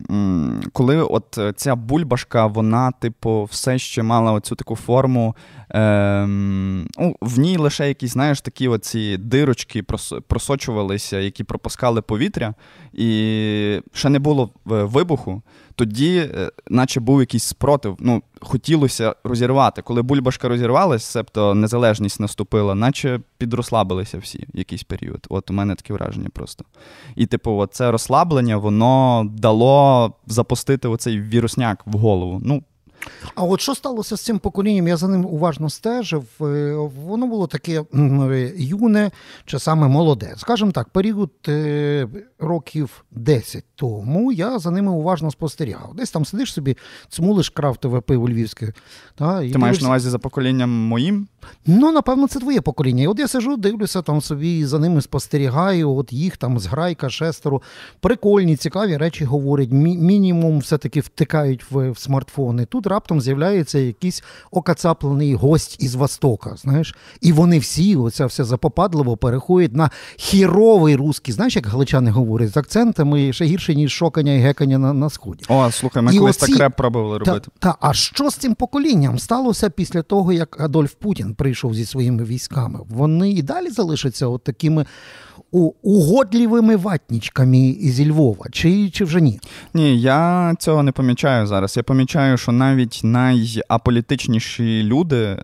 коли 0.73 1.03
от 1.03 1.39
ця 1.57 1.75
бульбашка, 1.75 2.47
вона, 2.47 2.91
типу, 2.91 3.45
все 3.45 3.79
ще 3.79 4.03
мала 4.03 4.33
оцю 4.33 4.55
таку 4.55 4.77
форму. 4.77 5.37
Е, 5.75 6.27
ну, 6.27 7.17
в 7.21 7.39
ній 7.39 7.57
лише 7.57 7.89
якісь, 7.89 8.13
знаєш, 8.13 8.41
такі 8.41 8.69
оці 8.69 9.17
дирочки 9.17 9.83
просочувалися, 10.29 11.19
які 11.19 11.45
пропускали 11.45 12.03
повітря, 12.03 12.55
і 12.93 13.81
ще 13.93 14.09
не 14.09 14.19
було 14.19 14.51
е, 14.55 14.83
вибуху. 14.83 15.43
Тоді, 15.77 16.17
е, 16.17 16.51
наче 16.71 17.01
був 17.01 17.21
якийсь 17.21 17.45
спротив. 17.45 17.97
Ну, 18.01 18.23
хотілося 18.41 19.15
розірвати. 19.25 19.83
Коли 19.83 20.03
бульбашка 20.03 20.49
розірвалась, 20.49 21.05
себто 21.05 21.55
незалежність 21.55 22.21
наступила, 22.21 22.75
наче 22.75 23.21
підрослабилися 23.39 24.19
всі 24.19 24.47
якийсь 24.55 24.83
період. 24.83 25.27
От 25.31 25.51
у 25.51 25.55
мене 25.55 25.75
таке 25.75 25.95
враження 25.95 26.29
просто. 26.33 26.65
І, 27.17 27.27
типу, 27.27 27.67
це 27.71 27.91
розслаблення, 27.91 28.57
воно 28.57 29.25
дало 29.37 30.13
запустити 30.27 30.89
оцей 30.89 31.21
вірусняк 31.21 31.83
в 31.87 31.99
голову. 31.99 32.41
Ну, 32.45 32.63
А 33.35 33.43
от 33.43 33.61
що 33.61 33.75
сталося 33.75 34.17
з 34.17 34.21
цим 34.21 34.39
поколінням? 34.39 34.89
Я 34.89 34.97
за 34.97 35.09
ним 35.09 35.27
уважно 35.27 35.71
стежив. 35.71 36.25
Е, 36.41 36.75
Воно 37.05 37.27
було 37.27 37.47
таке 37.47 37.85
е, 37.95 38.53
юне 38.57 39.11
чи 39.45 39.59
саме 39.59 39.89
молоде. 39.89 40.35
Скажімо 40.37 40.71
так, 40.71 40.89
період 40.89 41.31
е, 41.49 42.09
років 42.39 43.05
10 43.11 43.65
тому 43.77 44.33
я 44.33 44.59
за 44.59 44.71
ними 44.71 44.93
уважно 44.93 45.31
спостерігав. 45.31 45.95
Десь 45.95 46.11
там 46.11 46.25
сидиш 46.25 46.53
собі, 46.53 46.77
цмулиш 47.09 47.49
крафтове 47.49 48.01
пиво 48.01 48.29
львівське. 48.29 48.73
Та, 49.15 49.43
і 49.43 49.51
ти 49.51 49.59
маєш 49.59 49.81
на 49.81 49.89
увазі 49.89 50.11
за 50.11 50.19
поколінням 50.19 50.71
моїм? 50.71 51.29
Ну, 51.67 51.93
напевно, 51.93 52.29
це 52.29 52.39
твоє 52.41 52.61
покоління. 52.61 53.03
І 53.05 53.07
от 53.07 53.19
я 53.19 53.29
сижу, 53.29 53.57
дивлюся 53.57 54.03
там 54.03 54.21
собі, 54.21 54.65
за 54.67 54.79
ними 54.79 55.03
спостерігаю, 55.03 55.91
от 55.97 56.13
їх 56.13 56.37
там 56.37 56.59
зграйка, 56.59 57.11
шестеро. 57.11 57.63
Прикольні, 58.01 58.57
цікаві 58.57 58.97
речі 58.97 59.25
говорять. 59.25 59.69
Мі- 59.71 59.99
мінімум 59.99 60.59
все-таки 60.59 61.01
втикають 61.01 61.71
в, 61.71 61.91
в 61.91 61.99
смартфони. 61.99 62.65
Тут 62.65 62.87
раптом 62.95 63.21
з'являється 63.21 63.79
якийсь 63.79 64.23
окацаплений 64.51 65.35
гость 65.35 65.77
із 65.83 65.95
Востока, 65.95 66.57
знаєш. 66.57 66.95
І 67.21 67.33
вони 67.33 67.59
всі, 67.59 67.97
оця 67.97 68.27
все 68.27 68.45
запопадливо, 68.45 69.17
переходять 69.17 69.75
на 69.77 69.91
хіровий 70.17 70.97
русський. 70.97 71.35
Знаєш, 71.35 71.57
як 71.57 71.67
галичани 71.67 72.11
говорять, 72.11 72.51
з 72.53 72.57
акцентами 72.57 73.33
ще 73.33 73.45
гірше, 73.45 73.75
ніж 73.75 73.93
шокання 73.93 74.33
і 74.33 74.39
гекання 74.39 74.79
на, 74.79 74.93
на 74.93 75.11
сході. 75.11 75.45
О, 75.49 75.71
слухай, 75.71 76.03
ми 76.03 76.15
І 76.15 76.19
колись 76.19 76.43
оці- 76.43 76.53
так 76.53 76.61
реп 76.61 76.77
пробували 76.77 77.19
Та, 77.19 77.25
робити. 77.31 77.49
та, 77.59 77.75
а 77.81 77.93
що 77.95 78.31
з 78.31 78.35
цим 78.35 78.55
поколінням 78.55 79.19
сталося 79.19 79.71
після 79.71 80.03
того, 80.03 80.33
як 80.33 80.61
Адольф 80.61 80.93
Путін 80.95 81.35
прийшов 81.35 81.75
зі 81.75 81.85
своїми 81.87 82.25
військами? 82.25 82.81
Вони 82.89 83.31
і 83.31 83.43
далі 83.43 83.71
залишаться 83.71 84.27
от 84.27 84.45
такими 84.45 84.87
у- 85.55 85.73
угодлівими 85.83 86.77
ватнічками 86.77 87.77
зі 87.81 88.11
Львова, 88.11 88.47
чи, 88.53 88.91
чи 88.91 89.05
вже 89.05 89.21
ні? 89.21 89.41
Ні, 89.75 90.01
я 90.01 90.55
цього 90.59 90.83
не 90.83 90.93
помічаю 90.93 91.47
зараз. 91.47 91.77
Я 91.77 91.83
помічаю, 91.83 92.37
що 92.37 92.53
навіть 92.53 93.01
найаполітичніші 93.05 94.83
люди 94.83 95.17
е, 95.25 95.39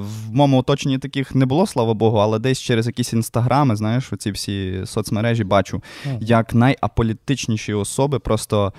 в 0.00 0.34
моєму 0.34 0.58
оточенні 0.58 0.98
таких 0.98 1.34
не 1.34 1.46
було, 1.46 1.66
слава 1.66 1.94
Богу, 1.94 2.16
але 2.18 2.38
десь 2.38 2.60
через 2.60 2.86
якісь 2.86 3.12
інстаграми, 3.12 3.76
знаєш, 3.76 4.12
оці 4.12 4.30
всі 4.30 4.80
соцмережі 4.84 5.44
бачу, 5.44 5.82
як 6.20 6.54
найаполітичніші 6.54 7.74
особи 7.74 8.18
просто. 8.18 8.72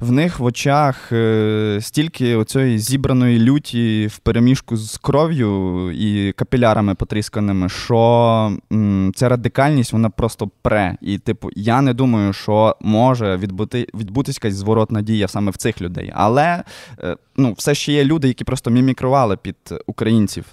В 0.00 0.12
них 0.12 0.38
в 0.38 0.44
очах 0.44 1.12
е, 1.12 1.78
стільки 1.80 2.36
оцієї 2.36 2.78
зібраної 2.78 3.38
люті 3.38 4.06
в 4.06 4.18
переміжку 4.18 4.76
з 4.76 4.98
кров'ю 4.98 5.90
і 5.92 6.32
капілярами 6.32 6.94
потрісканими, 6.94 7.68
що 7.68 8.56
ця 9.14 9.28
радикальність 9.28 9.92
вона 9.92 10.10
просто 10.10 10.50
пре. 10.62 10.96
І, 11.00 11.18
типу, 11.18 11.50
я 11.56 11.80
не 11.80 11.94
думаю, 11.94 12.32
що 12.32 12.76
може 12.80 13.36
відбути, 13.36 13.86
відбутися 13.94 14.40
якась 14.42 14.58
зворотна 14.58 15.02
дія 15.02 15.28
саме 15.28 15.50
в 15.50 15.56
цих 15.56 15.80
людей. 15.80 16.12
Але 16.14 16.62
е, 17.02 17.16
ну, 17.36 17.52
все 17.52 17.74
ще 17.74 17.92
є 17.92 18.04
люди, 18.04 18.28
які 18.28 18.44
просто 18.44 18.70
мімікрували 18.70 19.36
під 19.36 19.56
українців. 19.86 20.44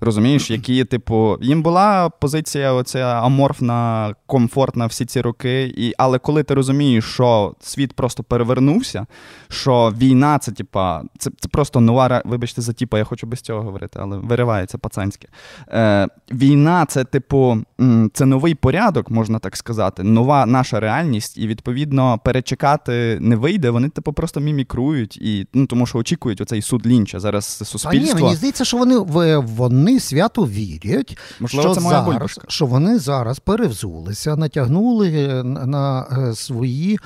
Розумієш, 0.00 0.50
які, 0.50 0.84
типу, 0.84 1.38
їм 1.40 1.62
була 1.62 2.08
позиція 2.08 2.72
оця 2.72 2.98
аморфна, 2.98 4.14
комфортна 4.26 4.86
всі 4.86 5.04
ці 5.04 5.20
роки. 5.20 5.74
І, 5.76 5.92
але 5.98 6.18
коли 6.18 6.42
ти 6.42 6.54
розумієш, 6.54 7.04
що 7.04 7.54
світ 7.60 7.92
просто 7.92 8.22
перевернувся, 8.22 9.06
що 9.48 9.92
війна 9.98 10.38
це, 10.38 10.52
типа, 10.52 11.02
це, 11.18 11.30
це 11.40 11.48
просто 11.48 11.80
нова, 11.80 12.22
вибачте 12.24 12.62
за 12.62 12.72
типа, 12.72 12.98
я 12.98 13.04
хочу 13.04 13.26
без 13.26 13.40
цього 13.40 13.62
говорити, 13.62 13.98
але 14.02 14.16
виривається 14.16 14.78
пацанське. 14.78 15.28
Е, 15.68 16.08
війна 16.32 16.86
це, 16.86 17.04
типу, 17.04 17.58
це 18.12 18.26
новий 18.26 18.54
порядок, 18.54 19.10
можна 19.10 19.38
так 19.38 19.56
сказати, 19.56 20.02
нова 20.02 20.46
наша 20.46 20.80
реальність, 20.80 21.38
і 21.38 21.46
відповідно 21.46 22.20
перечекати 22.24 23.18
не 23.20 23.36
вийде. 23.36 23.70
Вони, 23.70 23.88
типу, 23.88 24.12
просто 24.12 24.40
мімікрують, 24.40 25.16
і 25.16 25.46
ну 25.54 25.66
тому 25.66 25.86
що 25.86 25.98
очікують 25.98 26.40
оцей 26.40 26.62
суд 26.62 26.86
лінча. 26.86 27.20
Зараз 27.20 27.58
А 27.60 27.64
ні, 27.64 27.66
суспільство. 27.66 28.20
мені 28.20 28.36
здається, 28.36 28.64
що 28.64 28.76
вони, 28.76 28.98
вони 29.38 29.85
вони 29.86 30.00
свято 30.00 30.42
вірять, 30.42 31.18
Можливо, 31.40 31.74
що, 31.74 31.80
це 31.80 31.88
зараз, 31.88 32.40
що 32.48 32.66
вони 32.66 32.98
зараз 32.98 33.38
перевзулися, 33.38 34.36
натягнули 34.36 35.10
е, 35.10 35.42
на, 35.44 36.06
е, 36.30 36.34
свої 36.34 36.98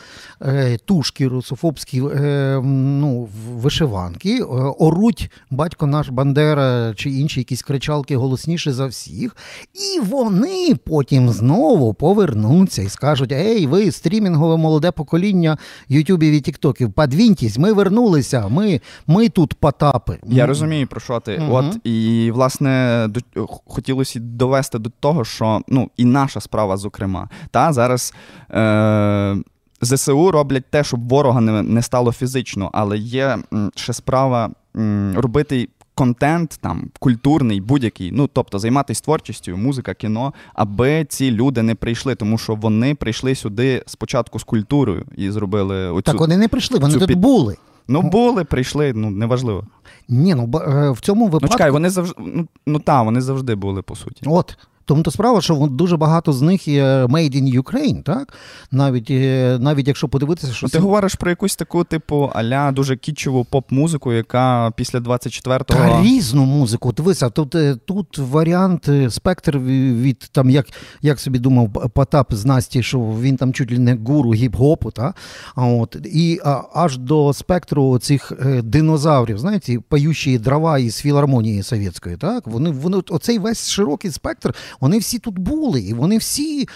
е, 0.43 0.79
тушки 0.85 1.29
русофобські 1.29 2.01
ну, 2.01 3.29
вишиванки, 3.53 4.43
оруть 4.79 5.31
батько 5.51 5.87
наш 5.87 6.09
Бандера 6.09 6.95
чи 6.97 7.11
інші 7.11 7.41
якісь 7.41 7.63
кричалки 7.63 8.17
голосніше 8.17 8.73
за 8.73 8.87
всіх. 8.87 9.37
І 9.75 10.01
вони 10.01 10.75
потім 10.85 11.31
знову 11.31 11.95
повернуться 11.95 12.83
і 12.83 12.89
скажуть: 12.89 13.33
Ей, 13.33 13.67
ви 13.67 13.91
стрімінгове 13.91 14.57
молоде 14.57 14.91
покоління 14.91 15.59
Ютубів 15.89 16.33
і 16.33 16.41
Тіктоків, 16.41 16.93
подвіньтесь, 16.93 17.59
ми 17.59 17.73
вернулися, 17.73 18.49
ми, 18.49 18.81
ми 19.07 19.29
тут 19.29 19.55
потапи. 19.55 20.19
Я 20.27 20.47
розумію, 20.47 20.87
про 20.87 21.01
що 21.01 21.21
ти. 21.21 21.39
Мгм. 21.39 21.53
От 21.53 21.87
і 21.87 22.31
власне 22.35 22.70
до 23.09 23.47
хотілося 23.67 24.21
довести 24.21 24.79
до 24.79 24.91
того, 25.01 25.25
що 25.25 25.61
ну 25.69 25.91
і 25.97 26.05
наша 26.05 26.41
справа, 26.41 26.77
зокрема, 26.77 27.29
та 27.51 27.73
зараз. 27.73 28.15
Е- 28.51 29.37
ЗСУ 29.83 30.31
роблять 30.31 30.65
те, 30.71 30.85
щоб 30.85 31.09
ворога 31.09 31.41
не, 31.41 31.63
не 31.63 31.83
стало 31.83 32.13
фізично, 32.13 32.71
але 32.73 32.99
є 32.99 33.39
ще 33.75 33.93
справа 33.93 34.51
м, 34.77 35.15
робити 35.19 35.69
контент 35.95 36.59
там 36.61 36.89
культурний, 36.99 37.61
будь-який. 37.61 38.13
Ну 38.13 38.29
тобто 38.33 38.59
займатися 38.59 39.03
творчістю, 39.05 39.57
музика, 39.57 39.95
кіно, 39.95 40.35
аби 40.55 41.05
ці 41.05 41.31
люди 41.31 41.63
не 41.63 41.75
прийшли, 41.75 42.15
тому 42.15 42.39
що 42.39 42.55
вони 42.55 42.95
прийшли 42.95 43.35
сюди 43.35 43.83
спочатку 43.87 44.39
з 44.39 44.45
культурою 44.45 45.05
і 45.17 45.31
зробили 45.31 45.91
оцю. 45.91 46.03
Так 46.03 46.21
вони 46.21 46.37
не 46.37 46.49
прийшли, 46.49 46.79
вони 46.79 46.95
цю 46.95 46.99
тут 47.01 47.09
під- 47.09 47.19
були. 47.19 47.57
Ну 47.93 48.03
були, 48.03 48.45
прийшли, 48.45 48.93
ну 48.95 49.11
неважливо. 49.11 49.65
Ні, 50.09 50.35
ну 50.35 50.51
е, 50.69 50.91
в 50.91 51.01
цьому 51.01 51.25
Ну 51.25 51.31
випадку. 51.31 51.49
чекай, 51.57 51.71
вони 51.71 51.91
завжди. 51.91 52.15
Ну, 52.19 52.47
ну 52.67 52.79
та, 52.79 53.03
вони 53.03 53.21
завжди 53.21 53.55
були, 53.55 53.83
по 53.83 53.97
суті. 53.97 54.23
От. 54.27 54.59
Тому 54.91 55.03
то 55.03 55.11
справа, 55.11 55.41
що 55.41 55.69
дуже 55.71 55.97
багато 55.97 56.33
з 56.33 56.43
них 56.43 56.69
є 56.69 56.85
made 56.85 57.43
in 57.43 57.63
Ukraine, 57.63 58.03
так? 58.03 58.35
Навіть, 58.71 59.11
е, 59.11 59.59
навіть 59.61 59.89
якщо 59.89 60.09
подивитися, 60.09 60.53
що 60.53 60.67
ти 60.67 60.73
це- 60.73 60.79
говориш 60.79 61.15
про 61.15 61.31
якусь 61.31 61.57
таку, 61.57 61.85
типу, 61.85 62.31
аля 62.35 62.73
дуже 62.73 62.97
кітчеву 62.97 63.45
поп-музику, 63.45 64.13
яка 64.13 64.73
після 64.77 64.99
24-го. 64.99 65.79
Та 65.81 66.03
різну 66.03 66.45
музику. 66.45 66.93
Дивися, 66.93 67.31
тут, 67.31 67.55
е, 67.55 67.77
тут 67.85 68.19
варіант 68.19 68.89
е, 68.89 69.11
спектр 69.11 69.59
від 69.59 70.19
там, 70.19 70.51
як, 70.51 70.67
як 71.03 71.21
собі 71.21 71.39
думав 71.39 71.91
Потап 71.95 72.35
з 72.35 72.45
Насті, 72.45 72.83
що 72.83 72.99
він 72.99 73.37
там 73.37 73.53
чуть 73.53 73.73
ли 73.73 73.79
не 73.79 73.95
гуру 74.07 74.31
гіп-гопу, 74.31 74.93
та? 74.93 75.15
А 75.55 75.67
от, 75.67 75.97
і 76.05 76.41
а, 76.45 76.63
аж 76.75 76.99
до 76.99 77.33
спектру 77.33 77.99
цих 77.99 78.33
динозаврів, 78.63 79.39
знаєте, 79.39 79.79
паючі 79.89 80.39
дрова 80.39 80.79
із 80.79 80.97
філармонії 80.97 81.63
совєтської, 81.63 82.17
так? 82.17 82.47
Вони, 82.47 82.71
вони, 82.71 82.97
оцей 82.97 83.39
весь 83.39 83.69
широкий 83.69 84.11
спектр, 84.11 84.55
вони 84.81 84.99
всі 84.99 85.19
тут 85.19 85.39
були, 85.39 85.81
і 85.81 85.95
вони 85.95 86.19
всі. 86.19 86.69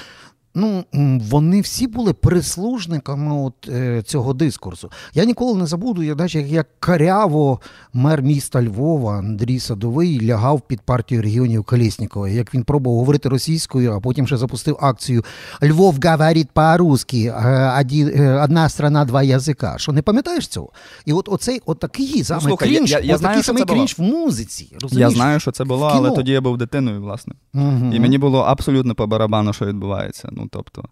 Ну, 0.55 0.85
вони 1.31 1.61
всі 1.61 1.87
були 1.87 2.13
прислужниками 2.13 3.43
от, 3.43 3.69
е, 3.69 4.03
цього 4.03 4.35
дискурсу. 4.35 4.91
Я 5.15 5.25
ніколи 5.25 5.59
не 5.59 5.67
забуду, 5.67 6.03
як, 6.03 6.15
знаєш, 6.17 6.35
як, 6.35 6.49
як 6.49 6.67
каряво 6.81 7.61
мер 7.93 8.23
міста 8.23 8.63
Львова 8.63 9.19
Андрій 9.19 9.61
Садовий 9.61 10.27
лягав 10.27 10.61
під 10.61 10.81
партію 10.81 11.23
регіонів 11.23 11.65
Колєснікова, 11.65 12.29
як 12.29 12.55
він 12.55 12.65
пробував 12.65 12.99
говорити 12.99 13.29
російською, 13.29 13.93
а 13.93 14.01
потім 14.01 14.27
ще 14.27 14.37
запустив 14.37 14.79
акцію 14.81 15.25
Львов 15.63 15.99
говорить 16.05 16.49
по-русски, 16.53 17.33
е, 17.37 17.85
е, 17.93 18.41
одна 18.45 18.69
страна, 18.69 19.05
два 19.05 19.23
язика. 19.23 19.75
Що 19.79 19.93
не 19.93 20.03
пам'ятаєш 20.03 20.47
цього? 20.47 20.73
І 21.07 21.13
от 21.13 21.29
оцей 21.29 21.63
от 21.67 21.79
такий 21.79 22.25
саме 22.25 22.41
слухай, 22.41 22.69
крінж, 22.69 22.91
я- 22.91 23.01
я 23.01 23.19
знаю, 23.19 23.43
самий 23.43 23.65
крінж 23.65 23.95
в 23.99 24.03
музиці. 24.03 24.77
Я 24.91 25.11
знаю, 25.11 25.41
що 25.41 25.51
це 25.51 25.65
було, 25.65 25.91
але 25.93 26.11
тоді 26.11 26.33
я 26.33 26.41
був 26.41 26.59
дитиною, 26.59 27.01
власне. 27.01 27.35
Мгм. 27.53 27.93
І 27.93 28.01
мені 28.01 28.19
було 28.19 28.41
абсолютно 28.41 28.95
по 28.95 29.07
барабану, 29.07 29.53
що 29.53 29.67
відбувається. 29.67 30.29
Ну, 30.33 30.44
тобто. 30.49 30.83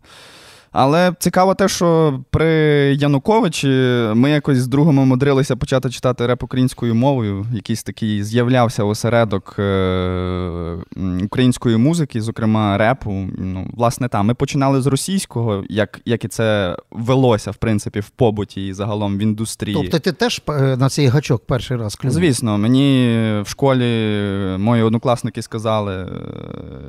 Але 0.73 1.15
цікаво 1.19 1.55
те, 1.55 1.69
що 1.69 2.21
при 2.31 2.47
Януковичі 2.99 3.69
ми 4.15 4.31
якось 4.31 4.59
з 4.59 4.67
другом 4.67 4.99
умудрилися 4.99 5.57
почати 5.57 5.91
читати 5.91 6.27
реп 6.27 6.43
українською 6.43 6.95
мовою. 6.95 7.47
Якийсь 7.55 7.83
такий 7.83 8.23
з'являвся 8.25 8.85
осередок 8.85 9.57
е, 9.59 10.77
української 11.25 11.77
музики, 11.77 12.21
зокрема 12.23 12.79
репу. 12.79 13.11
Ну, 13.39 13.67
власне, 13.75 14.09
там 14.09 14.27
ми 14.27 14.35
починали 14.35 14.81
з 14.83 14.87
російського, 14.87 15.65
як, 15.69 16.01
як 16.05 16.25
і 16.25 16.29
це 16.29 16.77
велося, 16.91 17.51
в 17.51 17.57
принципі, 17.57 18.01
в 18.01 18.09
побуті 18.09 18.67
і 18.67 18.73
загалом 18.73 19.19
в 19.19 19.21
індустрії. 19.21 19.75
Тобто 19.75 19.99
ти 19.99 20.13
теж 20.13 20.43
е, 20.49 20.77
на 20.77 20.89
цей 20.89 21.07
гачок 21.07 21.47
перший 21.47 21.77
раз 21.77 21.95
клюнув? 21.95 22.15
Звісно, 22.15 22.59
мені 22.59 23.07
в 23.45 23.49
школі 23.49 24.17
мої 24.59 24.83
однокласники 24.83 25.43
сказали: 25.43 25.95
е, 25.95 26.09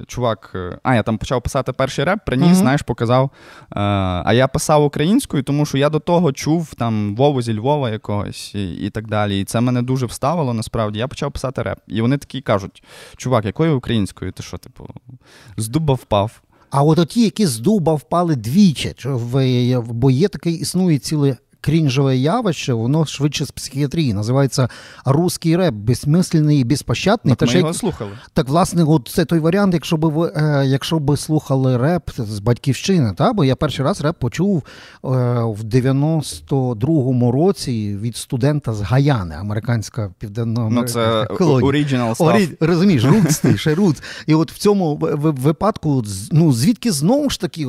чувак, 0.07 0.55
а 0.83 0.95
я 0.95 1.03
там 1.03 1.17
почав 1.17 1.41
писати 1.41 1.71
перший 1.71 2.05
реп, 2.05 2.19
приніс, 2.25 2.45
Мгм. 2.47 2.55
знаєш, 2.55 2.81
показав. 2.81 3.29
Е, 3.75 3.79
А 4.25 4.33
я 4.33 4.47
писав 4.47 4.83
українською, 4.83 5.43
тому 5.43 5.65
що 5.65 5.77
я 5.77 5.89
до 5.89 5.99
того 5.99 6.31
чув 6.31 6.73
там 6.75 7.15
Вову 7.15 7.41
зі 7.41 7.53
Львова 7.53 7.89
якогось 7.89 8.55
і, 8.55 8.73
і 8.73 8.89
так 8.89 9.07
далі. 9.07 9.41
І 9.41 9.45
це 9.45 9.61
мене 9.61 9.81
дуже 9.81 10.05
вставило 10.05 10.53
насправді. 10.53 10.99
Я 10.99 11.07
почав 11.07 11.31
писати 11.31 11.61
реп. 11.61 11.79
І 11.87 12.01
вони 12.01 12.17
такі 12.17 12.41
кажуть: 12.41 12.83
чувак, 13.17 13.45
якою 13.45 13.77
українською? 13.77 14.31
Ти 14.31 14.43
що, 14.43 14.57
типу, 14.57 14.87
з 15.57 15.67
дуба 15.67 15.93
впав? 15.93 16.41
А 16.69 16.83
от 16.83 17.09
ті, 17.09 17.23
які 17.23 17.45
з 17.45 17.59
дуба 17.59 17.93
впали 17.93 18.35
двічі, 18.35 18.95
бо 19.87 20.11
є 20.11 20.27
такий 20.27 20.53
існує 20.53 20.99
ціле 20.99 21.37
крінжове 21.63 22.17
явище, 22.17 22.73
воно 22.73 23.05
швидше 23.05 23.45
з 23.45 23.51
психіатрії. 23.51 24.13
Називається 24.13 24.69
русський 25.05 25.55
реп, 25.57 25.73
безсмисленний 25.73 26.59
і 26.59 26.63
безпощадний. 26.63 27.35
Так 27.35 27.49
Та 27.49 27.53
ми 27.53 27.59
його 27.59 27.67
як- 27.67 27.77
слухали. 27.77 28.11
Так, 28.33 28.47
власне, 28.49 28.83
от 28.83 29.09
це 29.13 29.25
той 29.25 29.39
варіант, 29.39 29.73
якщо 29.73 29.97
би 29.97 30.09
ви, 30.09 30.31
е, 30.35 30.63
якщо 30.65 30.99
би 30.99 31.17
слухали 31.17 31.77
реп 31.77 32.09
з 32.17 32.39
батьківщини, 32.39 33.13
та? 33.17 33.33
бо 33.33 33.45
я 33.45 33.55
перший 33.55 33.85
раз 33.85 34.01
реп 34.01 34.19
почув 34.19 34.57
е, 34.57 34.63
в 35.43 35.63
92-му 35.63 37.31
році 37.31 37.97
від 38.01 38.15
студента 38.17 38.73
з 38.73 38.81
Гаяни, 38.81 39.35
американська 39.35 40.13
південна 40.19 40.69
Ну, 40.69 40.83
це 40.83 41.27
колонія. 41.37 41.67
оригінал. 41.67 42.15
Орі, 42.19 42.49
розумієш, 42.59 43.03
рутс 43.03 43.41
ще 43.55 43.75
рутс. 43.75 44.01
І 44.27 44.33
от 44.35 44.51
в 44.51 44.57
цьому 44.57 44.95
випадку, 45.21 46.03
ну 46.31 46.53
звідки 46.53 46.91
знову 46.91 47.29
ж 47.29 47.39
таки, 47.39 47.67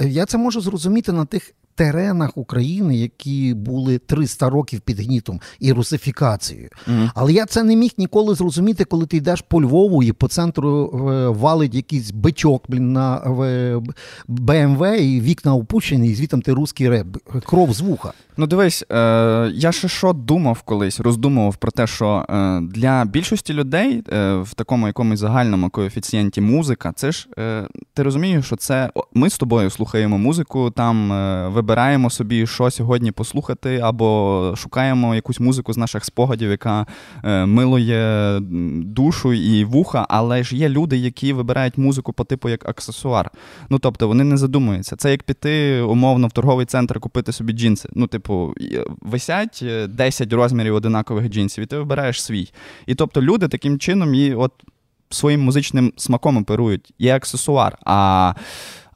я 0.00 0.26
це 0.26 0.38
можу 0.38 0.60
зрозуміти 0.60 1.12
на 1.12 1.24
тих 1.24 1.54
теренах 1.74 2.36
України, 2.36 2.96
які 2.96 3.54
були 3.54 3.98
300 3.98 4.50
років 4.50 4.80
під 4.80 5.00
гнітом 5.00 5.40
і 5.60 5.72
русифікацією. 5.72 6.68
Мгм. 6.86 7.10
Але 7.14 7.32
я 7.32 7.46
це 7.46 7.62
не 7.62 7.76
міг 7.76 7.90
ніколи 7.98 8.34
зрозуміти, 8.34 8.84
коли 8.84 9.06
ти 9.06 9.16
йдеш 9.16 9.40
по 9.40 9.62
Львову 9.62 10.02
і 10.02 10.12
по 10.12 10.28
центру 10.28 10.90
е, 11.10 11.28
валить 11.28 11.74
якийсь 11.74 12.10
бичок 12.10 12.64
блін, 12.68 12.92
на 12.92 13.16
е, 13.16 13.80
БМВ, 14.28 15.00
і 15.00 15.20
вікна 15.20 15.54
опущені, 15.54 16.08
і 16.08 16.14
звітом 16.14 16.42
ти 16.42 16.52
русський 16.52 16.88
реп, 16.88 17.06
кров 17.44 17.72
з 17.72 17.80
вуха. 17.80 18.12
Ну, 18.36 18.46
дивись, 18.46 18.84
е, 18.90 19.50
я 19.54 19.72
ще 19.72 19.88
що 19.88 20.12
думав 20.12 20.62
колись, 20.62 21.00
роздумував 21.00 21.56
про 21.56 21.70
те, 21.70 21.86
що 21.86 22.26
е, 22.28 22.60
для 22.60 23.04
більшості 23.04 23.52
людей 23.52 24.02
е, 24.12 24.34
в 24.34 24.54
такому 24.54 24.86
якомусь 24.86 25.18
загальному 25.18 25.70
коефіцієнті 25.70 26.40
музика, 26.40 26.92
це 26.96 27.12
ж 27.12 27.28
е, 27.38 27.68
ти 27.94 28.02
розумієш, 28.02 28.46
що 28.46 28.56
це 28.56 28.90
ми 29.14 29.30
з 29.30 29.38
тобою 29.38 29.70
слухаємо 29.70 30.18
музику, 30.18 30.70
там 30.70 31.12
е, 31.12 31.48
вибираємо 31.64 32.10
собі, 32.10 32.46
що 32.46 32.70
сьогодні 32.70 33.12
послухати, 33.12 33.78
або 33.78 34.54
шукаємо 34.56 35.14
якусь 35.14 35.40
музику 35.40 35.72
з 35.72 35.76
наших 35.76 36.04
спогадів, 36.04 36.50
яка 36.50 36.86
е, 37.24 37.46
милує 37.46 38.40
душу 38.84 39.32
і 39.32 39.64
вуха, 39.64 40.06
але 40.08 40.42
ж 40.42 40.56
є 40.56 40.68
люди, 40.68 40.96
які 40.96 41.32
вибирають 41.32 41.78
музику 41.78 42.12
по 42.12 42.24
типу 42.24 42.48
як 42.48 42.68
аксесуар. 42.68 43.30
Ну 43.70 43.78
тобто 43.78 44.08
вони 44.08 44.24
не 44.24 44.36
задумуються. 44.36 44.96
Це 44.96 45.10
як 45.10 45.22
піти 45.22 45.80
умовно 45.80 46.26
в 46.26 46.32
торговий 46.32 46.66
центр 46.66 47.00
купити 47.00 47.32
собі 47.32 47.52
джинси. 47.52 47.88
Ну, 47.92 48.06
типу, 48.06 48.54
висять 49.00 49.60
е, 49.62 49.86
10 49.86 50.32
розмірів 50.32 50.74
одинакових 50.74 51.28
джинсів, 51.28 51.64
і 51.64 51.66
ти 51.66 51.76
вибираєш 51.76 52.22
свій. 52.22 52.52
І 52.86 52.94
тобто 52.94 53.22
люди 53.22 53.48
таким 53.48 53.78
чином 53.78 54.14
і 54.14 54.34
от 54.34 54.52
своїм 55.10 55.40
музичним 55.40 55.92
смаком 55.96 56.36
оперують. 56.36 56.92
Є 56.98 57.16
аксесуар. 57.16 57.78
А. 57.84 58.34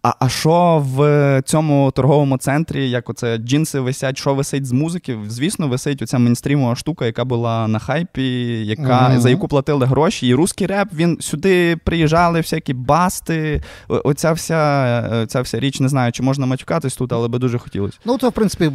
А, 0.09 0.13
а 0.19 0.29
що 0.29 0.85
в 0.87 1.43
цьому 1.45 1.91
торговому 1.91 2.39
центрі, 2.39 2.91
як 2.91 3.11
оце 3.11 3.37
джинси 3.39 3.81
висять, 3.81 4.19
що 4.19 4.35
висить 4.35 4.67
з 4.67 4.73
музики? 4.73 5.19
Звісно, 5.29 5.69
висить 5.69 6.03
оця 6.03 6.19
мейнстрімова 6.19 6.77
штука, 6.77 7.07
яка 7.07 7.25
була 7.25 7.69
на 7.69 7.79
хайпі, 7.79 8.23
яка, 8.67 9.09
Мгм. 9.09 9.21
за 9.21 9.31
яку 9.31 9.49
платили 9.49 9.87
гроші. 9.87 10.29
І 10.29 10.35
русський 10.35 10.67
реп, 10.67 10.89
він 10.95 11.19
сюди 11.21 11.77
приїжджали 11.85 12.41
всякі 12.41 12.75
басти. 12.75 13.63
Оця 13.89 14.33
вся, 14.33 15.27
ця 15.29 15.41
вся 15.41 15.61
річ, 15.61 15.81
не 15.81 15.89
знаю, 15.89 16.13
чи 16.13 16.23
можна 16.23 16.47
матюкатись 16.47 16.97
тут, 16.97 17.13
але 17.13 17.29
би 17.29 17.39
дуже 17.39 17.59
хотілося. 17.59 17.99
Ну, 18.05 18.19
то, 18.19 18.29
в 18.29 18.33
принципі, 18.33 18.71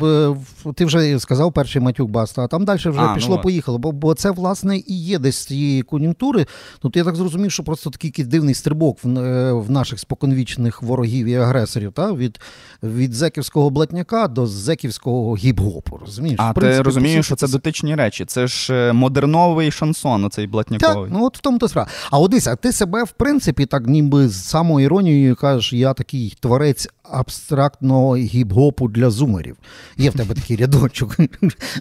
ти 0.75 0.85
вже 0.85 1.19
сказав 1.19 1.53
перший 1.53 1.81
матюк 1.81 2.09
баста, 2.11 2.41
а 2.41 2.47
там 2.47 2.65
далі 2.65 2.77
вже 2.77 2.99
А, 2.99 3.07
ну 3.07 3.15
пішло 3.15 3.35
от. 3.35 3.41
поїхало. 3.41 3.77
Бо, 3.77 3.91
бо 3.91 4.13
це, 4.13 4.31
власне, 4.31 4.77
і 4.77 5.03
є 5.03 5.19
десь 5.19 5.35
з 5.37 5.45
цієї 5.45 5.81
кон'юнктури. 5.81 6.45
Тут 6.79 6.95
я 6.95 7.03
так 7.03 7.15
зрозумів, 7.15 7.51
що 7.51 7.63
просто 7.63 7.89
такий 7.89 8.25
дивний 8.25 8.53
стрибок 8.55 8.97
в, 9.03 9.19
е, 9.19 9.53
в 9.53 9.71
наших 9.71 9.99
споконвічних 9.99 10.81
ворогів 10.81 11.22
ворогів 11.23 11.27
і 11.27 11.43
агресорів, 11.43 11.91
та? 11.91 12.13
від, 12.13 12.39
від 12.83 13.13
зеківського 13.13 13.69
блатняка 13.69 14.27
до 14.27 14.47
зеківського 14.47 15.35
гіп-гопу. 15.35 15.99
Розумієш? 15.99 16.39
А 16.39 16.53
принципі, 16.53 16.77
ти 16.77 16.81
розумієш, 16.83 17.25
що 17.25 17.35
це 17.35 17.47
дотичні 17.47 17.95
речі. 17.95 18.25
Це 18.25 18.47
ж 18.47 18.73
е, 18.73 18.93
модерновий 18.93 19.71
шансон, 19.71 20.25
оцей 20.25 20.45
Так, 20.45 20.51
блатняковий. 20.51 21.11
ну 21.13 21.25
от 21.25 21.37
в 21.37 21.41
тому 21.41 21.57
то 21.57 21.67
справа. 21.67 21.89
А 22.11 22.19
Одися, 22.19 22.51
а 22.51 22.55
ти 22.55 22.71
себе, 22.71 23.03
в 23.03 23.11
принципі, 23.11 23.65
так 23.65 23.87
ніби 23.87 24.29
з 24.29 24.45
самоіронією 24.45 25.35
кажеш, 25.35 25.73
я 25.73 25.93
такий 25.93 26.37
творець 26.39 26.87
абстрактного 27.03 28.17
гіп-гопу 28.17 28.89
для 28.89 29.09
зумерів. 29.09 29.55
Є 29.97 30.09
в 30.09 30.13
тебе 30.13 30.35
такий 30.35 30.57
рядочок. 30.57 31.17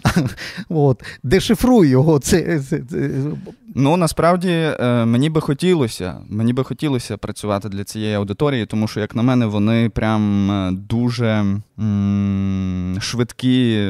От, 0.69 1.03
дешифруй 1.23 1.87
його. 1.87 2.19
Це, 2.19 2.59
це, 2.59 2.79
це, 2.79 3.09
Ну 3.75 3.97
насправді 3.97 4.49
е, 4.49 5.05
мені 5.05 5.29
би 5.29 5.41
хотілося, 5.41 6.17
мені 6.29 6.53
би 6.53 6.63
хотілося 6.63 7.17
працювати 7.17 7.69
для 7.69 7.83
цієї 7.83 8.15
аудиторії, 8.15 8.65
тому 8.65 8.87
що, 8.87 8.99
як 8.99 9.15
на 9.15 9.23
мене, 9.23 9.45
вони 9.45 9.89
прям 9.89 10.51
е, 10.51 10.71
дуже 10.71 11.45
м- 11.79 12.97
швидкі 13.01 13.89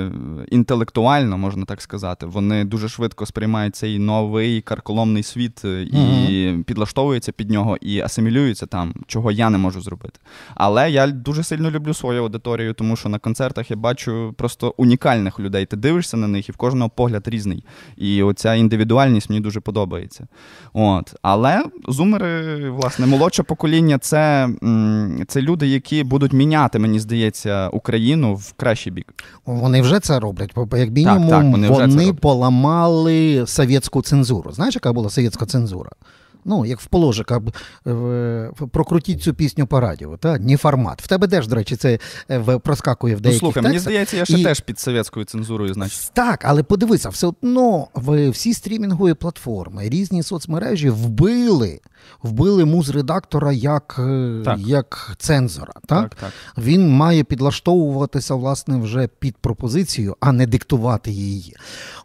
інтелектуально, 0.50 1.38
можна 1.38 1.66
так 1.66 1.82
сказати. 1.82 2.26
Вони 2.26 2.64
дуже 2.66 2.90
швидко 2.90 3.26
сприймають 3.26 3.76
цей 3.76 4.00
новий 4.00 4.62
карколомний 4.62 5.24
світ 5.24 5.62
е, 5.66 5.82
і 5.82 6.54
підлаштовуються 6.66 7.32
під 7.32 7.50
нього 7.50 7.78
і 7.82 8.00
асимілюються 8.00 8.66
там, 8.66 8.94
чого 9.08 9.32
я 9.32 9.50
не 9.50 9.58
можу 9.58 9.82
зробити. 9.82 10.20
Але 10.56 10.92
я 10.92 11.08
дуже 11.24 11.44
сильно 11.44 11.72
люблю 11.72 11.94
свою 11.94 12.22
аудиторію, 12.22 12.74
тому 12.74 12.96
що 12.96 13.10
на 13.10 13.20
концертах 13.20 13.72
я 13.72 13.78
бачу 13.78 14.34
просто 14.38 14.74
унікальних 14.78 15.40
людей. 15.40 15.66
Ти 15.66 15.76
дивишся 15.76 16.18
на 16.18 16.28
них, 16.28 16.50
і 16.50 16.52
в 16.52 16.56
кожного 16.56 16.90
погляд 16.90 17.28
різний. 17.28 17.64
І 17.98 18.24
оця 18.24 18.56
індивідуальність 18.56 19.30
мені 19.30 19.42
дуже 19.42 19.60
подобається. 19.60 20.28
От. 20.74 21.16
Але 21.22 21.64
зумери, 21.88 22.70
власне, 22.70 23.06
молодше 23.06 23.44
покоління 23.44 23.98
це, 23.98 24.50
це 25.28 25.42
люди, 25.42 25.68
які 25.68 26.04
будуть 26.04 26.34
міняти, 26.34 26.80
мені 26.80 27.00
здається, 27.00 27.70
Україну 27.70 28.36
в 28.36 28.54
кращий 28.54 28.94
бік. 28.94 29.14
Вони 29.46 29.82
вже 29.82 30.00
це 30.00 30.20
роблять. 30.20 30.52
Як 30.74 30.92
мінімум, 30.92 31.30
так, 31.30 31.44
вони 31.44 31.70
вони 31.70 32.14
поламали 32.14 33.44
совєтську 33.48 34.02
цензуру. 34.02 34.52
Знаєш, 34.52 34.76
яка 34.76 34.94
була 34.94 35.10
совєтська 35.10 35.46
цензура? 35.46 35.90
Ну, 36.46 36.66
як 36.66 36.80
в 36.82 36.86
положика, 36.86 37.42
е, 37.88 38.52
прокрутіть 38.72 39.22
цю 39.22 39.34
пісню 39.34 39.68
по 39.68 39.80
радіо, 39.80 40.18
та? 40.18 40.38
Ні 40.38 40.58
формат. 40.58 41.02
В 41.02 41.08
тебе 41.08 41.28
теж, 41.28 41.48
до 41.48 41.56
речі, 41.56 41.76
це 41.76 42.00
е, 42.32 42.38
в- 42.38 42.60
проскакує 42.60 43.16
в 43.16 43.18
Ну, 43.18 43.22
деяких 43.22 43.40
слухай, 43.40 43.64
мені 43.64 43.80
здається, 43.80 44.18
я 44.18 44.26
ще 44.26 44.34
І- 44.40 44.44
теж 44.44 44.60
під 44.60 44.80
совєтською 44.80 45.26
цензурою, 45.26 45.74
значить. 45.74 46.12
Так, 46.14 46.46
але 46.46 46.64
подивися, 46.64 47.10
все 47.10 47.28
одно 47.28 47.88
всі 48.32 48.54
стрімінгові 48.54 49.14
платформи, 49.14 49.90
різні 49.90 50.24
соцмережі 50.24 50.90
вбили, 50.90 51.80
вбили 52.24 52.66
муз-редактора 52.66 53.52
як, 53.52 53.96
е, 54.00 54.42
Так. 54.46 54.60
як 54.60 55.16
цензора. 55.18 55.74
Так? 55.86 56.10
Так, 56.10 56.16
так. 56.20 56.32
Він 56.64 56.90
має 56.90 57.24
підлаштовуватися 57.24 58.36
власне 58.36 58.78
вже 58.78 59.08
під 59.20 59.38
пропозицію, 59.38 60.16
а 60.20 60.32
не 60.32 60.48
диктувати 60.48 61.12
її. 61.12 61.56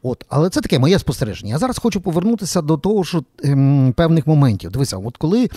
От, 0.02 0.24
але 0.28 0.50
це 0.50 0.60
таке 0.60 0.78
моє 0.78 0.98
спостереження. 0.98 1.50
Я 1.52 1.58
зараз 1.58 1.78
хочу 1.78 2.00
повернутися 2.00 2.62
до 2.62 2.76
того, 2.76 3.04
що 3.04 3.24
ем, 3.44 3.92
певних 3.96 4.26
моментів. 4.28 4.70
Дивися, 4.70 4.96
от 4.96 5.16
коли. 5.16 5.48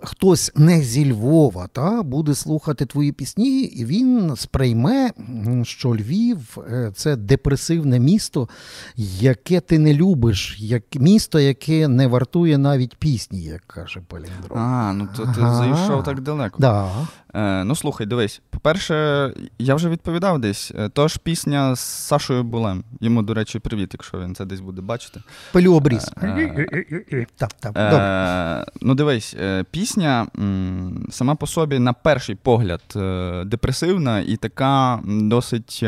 Хтось 0.00 0.52
не 0.54 0.80
зі 0.82 1.12
Львова 1.12 1.66
та, 1.72 2.02
буде 2.02 2.34
слухати 2.34 2.86
твої 2.86 3.12
пісні, 3.12 3.60
і 3.62 3.84
він 3.84 4.36
сприйме, 4.36 5.10
що 5.62 5.88
Львів 5.96 6.58
е, 6.72 6.92
це 6.94 7.16
депресивне 7.16 7.98
місто, 7.98 8.48
яке 8.96 9.60
ти 9.60 9.78
не 9.78 9.94
любиш, 9.94 10.56
як 10.58 10.82
місто, 10.94 11.40
яке 11.40 11.88
не 11.88 12.06
вартує 12.06 12.58
навіть 12.58 12.96
пісні, 12.96 13.42
як 13.42 13.60
каже 13.66 14.00
Паліндров. 14.08 14.58
А, 14.58 14.92
ну 14.92 15.08
то 15.16 15.22
ти 15.22 15.40
Ага. 15.40 15.54
зайшов 15.54 16.04
так 16.04 16.20
далеко. 16.20 16.56
Да. 16.60 16.90
Е, 17.34 17.64
ну 17.64 17.76
слухай, 17.76 18.06
дивись. 18.06 18.40
По-перше, 18.50 19.32
я 19.58 19.74
вже 19.74 19.88
відповідав 19.88 20.38
десь. 20.40 20.72
Е, 20.78 20.88
Тож 20.88 21.16
пісня 21.16 21.74
з 21.76 21.80
Сашою 21.80 22.44
Булем. 22.44 22.84
Йому, 23.00 23.22
до 23.22 23.34
речі, 23.34 23.58
привіт, 23.58 23.90
якщо 23.92 24.20
він 24.20 24.34
це 24.34 24.44
десь 24.44 24.60
буде 24.60 24.82
бачити. 24.82 25.20
Пилю 25.52 25.74
обріз. 25.74 26.10
Е, 26.22 27.26
Так, 27.36 27.52
так, 27.52 27.72
добре. 27.72 27.98
Е, 27.98 28.64
ну, 28.80 28.94
дивись, 28.94 29.36
е, 29.40 29.64
пісня 29.90 30.26
сама 31.10 31.34
по 31.34 31.46
собі, 31.46 31.78
на 31.78 31.92
перший 31.92 32.34
погляд, 32.34 32.80
е, 32.96 33.42
депресивна 33.46 34.20
і 34.20 34.36
така 34.36 34.98
досить 35.06 35.80
е, 35.82 35.86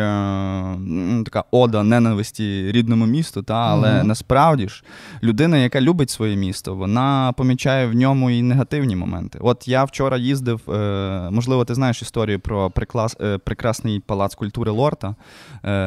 така 1.25 1.45
ода 1.51 1.83
ненависті 1.83 2.73
рідному 2.73 3.07
місту. 3.07 3.43
Та, 3.43 3.55
але 3.55 3.99
Мгм. 3.99 4.07
насправді 4.07 4.69
ж 4.69 4.85
людина, 5.23 5.57
яка 5.59 5.81
любить 5.81 6.11
своє 6.11 6.37
місто, 6.37 6.75
вона 6.75 7.33
помічає 7.37 7.87
в 7.87 7.95
ньому 7.95 8.31
і 8.31 8.43
негативні 8.43 8.97
моменти. 8.97 9.39
От 9.43 9.69
я 9.69 9.85
вчора 9.85 10.17
їздив, 10.19 10.61
е, 10.71 11.29
можливо, 11.31 11.65
ти 11.65 11.75
знаєш 11.75 12.03
історію 12.03 12.41
про 12.41 12.71
приклас, 12.71 13.17
прекрасний 13.45 14.01
палац 14.01 14.35
культури 14.35 14.71
Лорта 14.71 15.15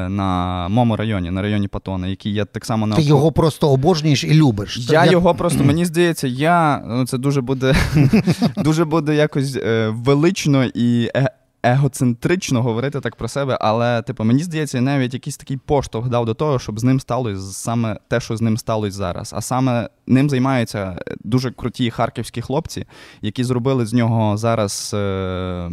на 0.09 0.67
моєму 0.69 0.95
районі, 0.95 1.31
на 1.31 1.41
районі 1.41 1.67
Патона, 1.67 2.07
який 2.07 2.33
я 2.33 2.45
так 2.45 2.65
само 2.65 2.87
на 2.87 2.95
Ти 2.95 3.01
його 3.01 3.31
просто 3.31 3.69
обожнюєш 3.69 4.23
і 4.23 4.33
любиш. 4.33 4.77
я 4.91 5.03
Як- 5.03 5.11
його 5.11 5.35
просто, 5.35 5.63
мені 5.71 5.85
здається, 5.85 6.27
я 6.27 6.83
ну 6.87 7.05
це 7.05 7.17
дуже 7.17 7.41
буде 7.41 7.75
дуже 8.57 8.85
буде 8.85 9.15
якось 9.15 9.55
е, 9.55 9.89
велично 9.89 10.65
і 10.65 11.11
е- 11.15 11.31
егоцентрично 11.63 12.63
говорити 12.63 12.99
так 12.99 13.15
про 13.15 13.27
себе, 13.27 13.57
але 13.61 14.01
типу, 14.01 14.23
мені 14.23 14.43
здається, 14.43 14.81
навіть 14.81 15.13
якийсь 15.13 15.37
такий 15.37 15.57
поштовх 15.57 16.09
дав 16.09 16.25
до 16.25 16.33
того, 16.33 16.59
щоб 16.59 16.79
з 16.79 16.83
ним 16.83 16.99
сталося 16.99 17.41
саме 17.41 17.99
те, 18.07 18.19
що 18.19 18.37
з 18.37 18.41
ним 18.41 18.57
сталося 18.57 18.97
зараз. 18.97 19.33
А 19.37 19.41
саме 19.41 19.89
ним 20.07 20.29
займаються 20.29 20.99
дуже 21.23 21.51
круті 21.51 21.89
харківські 21.91 22.41
хлопці, 22.41 22.85
які 23.21 23.43
зробили 23.43 23.85
з 23.85 23.93
нього 23.93 24.37
зараз 24.37 24.91
е, 24.93 25.69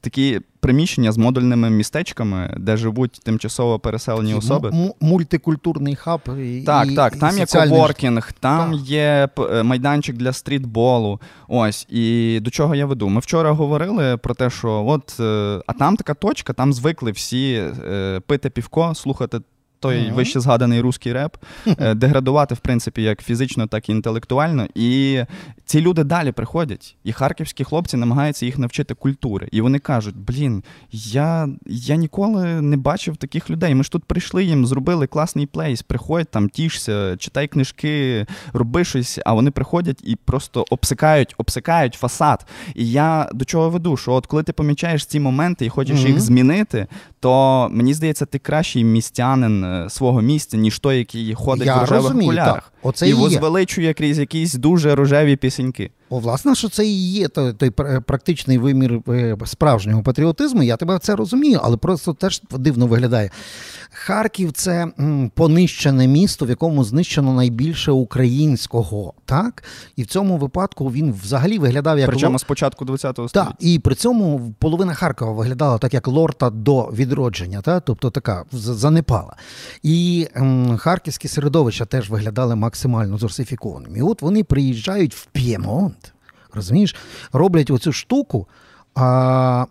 такі 0.00 0.40
приміщення 0.60 1.12
з 1.12 1.18
модульними 1.18 1.70
містечками, 1.70 2.54
де 2.60 2.76
живуть 2.76 3.20
тимчасово 3.24 3.78
переселені 3.78 4.34
особи. 4.34 4.68
М- 4.68 4.92
мультикультурний 5.00 5.94
хаб. 5.96 6.20
І, 6.42 6.62
Так, 6.66 6.88
і, 6.90 6.94
так, 6.94 7.16
і 7.16 7.18
там 7.18 7.38
є 7.38 7.46
коворкінг, 7.46 8.32
там 8.32 8.72
Так. 8.72 8.80
є 8.80 9.28
е, 9.38 9.62
майданчик 9.62 10.16
для 10.16 10.32
стрітболу. 10.32 11.20
Ось, 11.48 11.86
і 11.90 12.38
до 12.42 12.50
чого 12.50 12.74
я 12.74 12.86
веду? 12.86 13.08
Ми 13.08 13.20
вчора 13.20 13.52
говорили 13.52 14.16
про 14.16 14.34
те, 14.34 14.50
що 14.50 14.84
от, 14.86 15.16
е, 15.20 15.62
а 15.66 15.72
там 15.72 15.96
така 15.96 16.14
точка, 16.14 16.52
там 16.52 16.72
звикли 16.72 17.10
всі 17.12 17.52
е, 17.88 18.20
пити 18.26 18.50
півко, 18.50 18.94
слухати. 18.94 19.40
Той 19.80 20.06
Мгм. 20.06 20.14
вище 20.14 20.40
згаданий 20.40 20.80
русський 20.80 21.12
реп, 21.12 21.36
е, 21.78 21.94
деградувати, 21.94 22.54
в 22.54 22.58
принципі, 22.58 23.02
як 23.02 23.22
фізично, 23.22 23.66
так 23.66 23.88
і 23.88 23.92
інтелектуально. 23.92 24.66
І 24.74 25.20
ці 25.64 25.80
люди 25.80 26.04
далі 26.04 26.32
приходять, 26.32 26.96
і 27.04 27.12
харківські 27.12 27.64
хлопці 27.64 27.96
намагаються 27.96 28.46
їх 28.46 28.58
навчити 28.58 28.94
культури. 28.94 29.48
І 29.52 29.60
вони 29.60 29.78
кажуть: 29.78 30.16
блін, 30.16 30.64
я, 30.92 31.48
я 31.66 31.96
ніколи 31.96 32.44
не 32.60 32.76
бачив 32.76 33.16
таких 33.16 33.50
людей. 33.50 33.74
Ми 33.74 33.84
ж 33.84 33.90
тут 33.92 34.04
прийшли 34.04 34.44
їм, 34.44 34.66
зробили 34.66 35.06
класний 35.06 35.46
плейс. 35.46 35.82
Приходь 35.82 36.28
там, 36.30 36.48
тішся, 36.48 37.16
читай 37.16 37.48
книжки, 37.48 38.26
роби 38.52 38.84
щось. 38.84 39.18
А 39.26 39.32
вони 39.32 39.50
приходять 39.50 40.00
і 40.04 40.16
просто 40.16 40.64
обсикають, 40.70 41.34
обсикають 41.38 41.94
фасад. 41.94 42.46
І 42.74 42.90
я 42.90 43.28
до 43.34 43.44
чого 43.44 43.70
веду? 43.70 43.96
Що 43.96 44.12
от 44.12 44.26
коли 44.26 44.42
ти 44.42 44.52
помічаєш 44.52 45.06
ці 45.06 45.20
моменти 45.20 45.66
і 45.66 45.68
хочеш 45.68 45.98
Мгм. 46.00 46.06
їх 46.08 46.20
змінити, 46.20 46.86
то 47.20 47.68
мені 47.72 47.94
здається, 47.94 48.26
ти 48.26 48.38
кращий 48.38 48.84
містянин 48.84 49.69
свого 49.88 50.20
місця, 50.20 50.56
ніж 50.56 50.78
той, 50.78 50.98
який 50.98 51.34
ходить 51.34 51.66
Я 51.66 51.76
в 51.76 51.80
рожевих 51.80 52.02
розумію, 52.02 52.30
кулярах. 52.30 52.54
так. 52.54 52.72
Оце 52.82 53.06
і 53.06 53.10
і 53.10 53.14
возвеличує 53.14 53.94
крізь 53.94 54.18
якісь 54.18 54.54
дуже 54.54 54.94
рожеві 54.94 55.36
пісеньки. 55.36 55.90
О, 56.10 56.18
власне, 56.18 56.54
що 56.54 56.68
це 56.68 56.86
і 56.86 57.10
є 57.12 57.28
той, 57.28 57.52
той 57.52 57.70
практичний 58.00 58.58
вимір 58.58 59.00
е, 59.08 59.36
справжнього 59.44 60.02
патріотизму. 60.02 60.62
Я 60.62 60.76
тебе 60.76 60.98
це 60.98 61.16
розумію, 61.16 61.60
але 61.62 61.76
просто 61.76 62.12
теж 62.12 62.42
дивно 62.50 62.86
виглядає. 62.86 63.30
Харків 63.90 64.52
це 64.52 64.86
понищене 65.34 66.06
місто, 66.06 66.46
в 66.46 66.48
якому 66.48 66.84
знищено 66.84 67.34
найбільше 67.34 67.90
українського. 67.92 69.14
Так? 69.30 69.64
І 69.96 70.02
в 70.02 70.06
цьому 70.06 70.36
випадку 70.36 70.90
він 70.90 71.12
взагалі 71.12 71.58
виглядав 71.58 71.98
як 71.98 72.10
Причому 72.10 72.38
з 72.38 72.44
початку 72.44 72.86
ХХ 72.86 73.00
Так, 73.00 73.12
століття. 73.12 73.54
і 73.58 73.78
при 73.78 73.94
цьому 73.94 74.54
половина 74.58 74.94
Харкова 74.94 75.32
виглядала 75.32 75.78
так, 75.78 75.94
як 75.94 76.08
лорта 76.08 76.50
до 76.50 76.82
відродження, 76.82 77.60
та? 77.60 77.80
тобто 77.80 78.10
така 78.10 78.44
занепала. 78.52 79.36
І 79.82 80.28
ем, 80.34 80.76
харківські 80.76 81.28
середовища 81.28 81.84
теж 81.84 82.10
виглядали 82.10 82.54
максимально 82.54 83.18
зорсифікованими. 83.18 83.98
І 83.98 84.02
от 84.02 84.22
вони 84.22 84.44
приїжджають 84.44 85.14
в 85.14 85.26
П'ємонт, 85.26 86.12
розумієш, 86.54 86.96
роблять 87.32 87.70
оцю 87.70 87.92
штуку. 87.92 88.46
А 88.94 89.66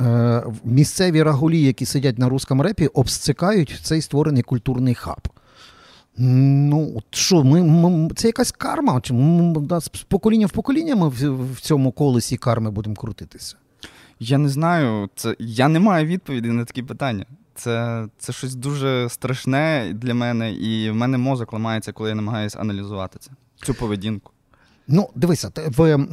е, 0.00 0.42
місцеві 0.64 1.22
рагулі, 1.22 1.62
які 1.62 1.86
сидять 1.86 2.18
на 2.18 2.28
русском 2.28 2.62
репі, 2.62 2.86
обсцикають 2.86 3.80
цей 3.82 4.02
створений 4.02 4.42
культурний 4.42 4.94
хаб. 4.94 5.28
Ну, 6.20 7.02
що, 7.10 7.44
ми, 7.44 7.62
ми, 7.62 8.10
це 8.14 8.28
якась 8.28 8.52
карма? 8.52 9.00
Чи 9.00 9.14
ми, 9.14 9.60
да, 9.60 9.80
з 9.80 9.88
покоління 9.88 10.46
в 10.46 10.50
покоління 10.50 10.96
ми 10.96 11.08
в, 11.08 11.52
в 11.52 11.60
цьому 11.60 11.92
колесі 11.92 12.36
карми 12.36 12.70
будемо 12.70 12.96
крутитися? 12.96 13.56
Я 14.20 14.38
не 14.38 14.48
знаю, 14.48 15.08
це 15.14 15.36
я 15.38 15.68
не 15.68 15.80
маю 15.80 16.06
відповіді 16.06 16.48
на 16.48 16.64
такі 16.64 16.82
питання. 16.82 17.26
Це, 17.54 18.06
це 18.18 18.32
щось 18.32 18.54
дуже 18.54 19.08
страшне 19.08 19.92
для 19.94 20.14
мене, 20.14 20.52
і 20.52 20.90
в 20.90 20.94
мене 20.94 21.18
мозок 21.18 21.52
ламається, 21.52 21.92
коли 21.92 22.08
я 22.08 22.14
намагаюся 22.14 22.58
аналізувати 22.58 23.18
це. 23.18 23.30
Цю 23.62 23.74
поведінку. 23.74 24.32
Ну, 24.88 25.08
дивися, 25.14 25.50
в, 25.56 26.06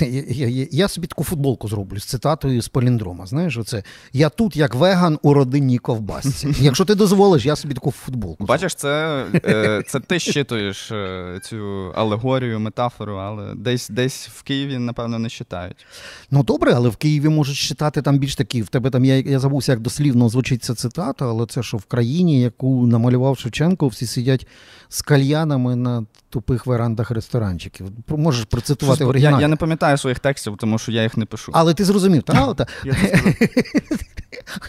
Я, 0.00 0.48
я, 0.48 0.66
я, 0.70 0.88
собі 0.88 1.06
таку 1.06 1.24
футболку 1.24 1.68
зроблю 1.68 2.00
з 2.00 2.04
цитатою 2.04 2.62
з 2.62 2.68
поліндрома. 2.68 3.26
Знаєш, 3.26 3.56
оце 3.56 3.82
я 4.12 4.28
тут 4.28 4.56
як 4.56 4.74
веган 4.74 5.18
у 5.22 5.34
родинній 5.34 5.78
ковбасці. 5.78 6.54
Якщо 6.60 6.84
ти 6.84 6.94
дозволиш, 6.94 7.46
я 7.46 7.56
собі 7.56 7.74
таку 7.74 7.90
футболку. 7.90 8.44
Бачиш, 8.44 8.74
це, 8.74 9.24
е, 9.34 9.82
це 9.86 10.00
ти 10.00 10.18
щитуєш 10.18 10.90
е, 10.90 11.40
цю 11.42 11.92
алегорію, 11.94 12.60
метафору, 12.60 13.16
але 13.16 13.54
десь 13.54 13.88
десь 13.88 14.28
в 14.28 14.42
Києві, 14.42 14.78
напевно, 14.78 15.18
не 15.18 15.28
щитають. 15.28 15.86
Ну 16.30 16.42
добре, 16.42 16.72
але 16.74 16.88
в 16.88 16.96
Києві 16.96 17.28
можуть 17.28 17.56
читати 17.56 18.02
там 18.02 18.18
більш 18.18 18.36
такі. 18.36 18.62
В 18.62 18.68
тебе 18.68 18.90
там 18.90 19.04
я, 19.04 19.16
я 19.16 19.38
забувся, 19.38 19.72
як 19.72 19.80
дослівно 19.80 20.28
звучить 20.28 20.64
ця 20.64 20.74
цитата, 20.74 21.28
але 21.28 21.46
це 21.46 21.62
що 21.62 21.76
в 21.76 21.84
країні, 21.84 22.40
яку 22.40 22.86
намалював 22.86 23.38
Шевченко, 23.38 23.88
всі 23.88 24.06
сидять 24.06 24.46
з 24.88 25.02
кальянами 25.02 25.76
на 25.76 26.06
тупих 26.34 26.66
верандах 26.66 27.10
ресторанчиків. 27.10 27.86
Можеш 28.08 28.44
процитувати 28.44 29.04
я, 29.18 29.40
я 29.40 29.48
не 29.48 29.56
пам'ятаю 29.56 29.98
своїх 29.98 30.18
текстів, 30.18 30.56
тому 30.56 30.78
що 30.78 30.92
я 30.92 31.02
їх 31.02 31.16
не 31.16 31.24
пишу. 31.24 31.52
Але 31.54 31.74
ти 31.74 31.84
зрозумів, 31.84 32.22
так? 32.22 32.68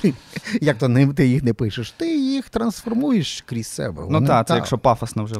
Та-. 0.01 0.09
Як 0.61 0.77
то 0.77 0.87
не, 0.87 1.07
ти 1.07 1.27
їх 1.27 1.43
не 1.43 1.53
пишеш? 1.53 1.91
Ти 1.91 2.17
їх 2.17 2.49
трансформуєш 2.49 3.43
крізь 3.45 3.67
себе. 3.67 4.03
Ну 4.09 4.27
так, 4.27 4.47
це 4.47 4.53
та. 4.53 4.55
якщо 4.55 4.77
пафосно 4.77 5.23
вже 5.23 5.35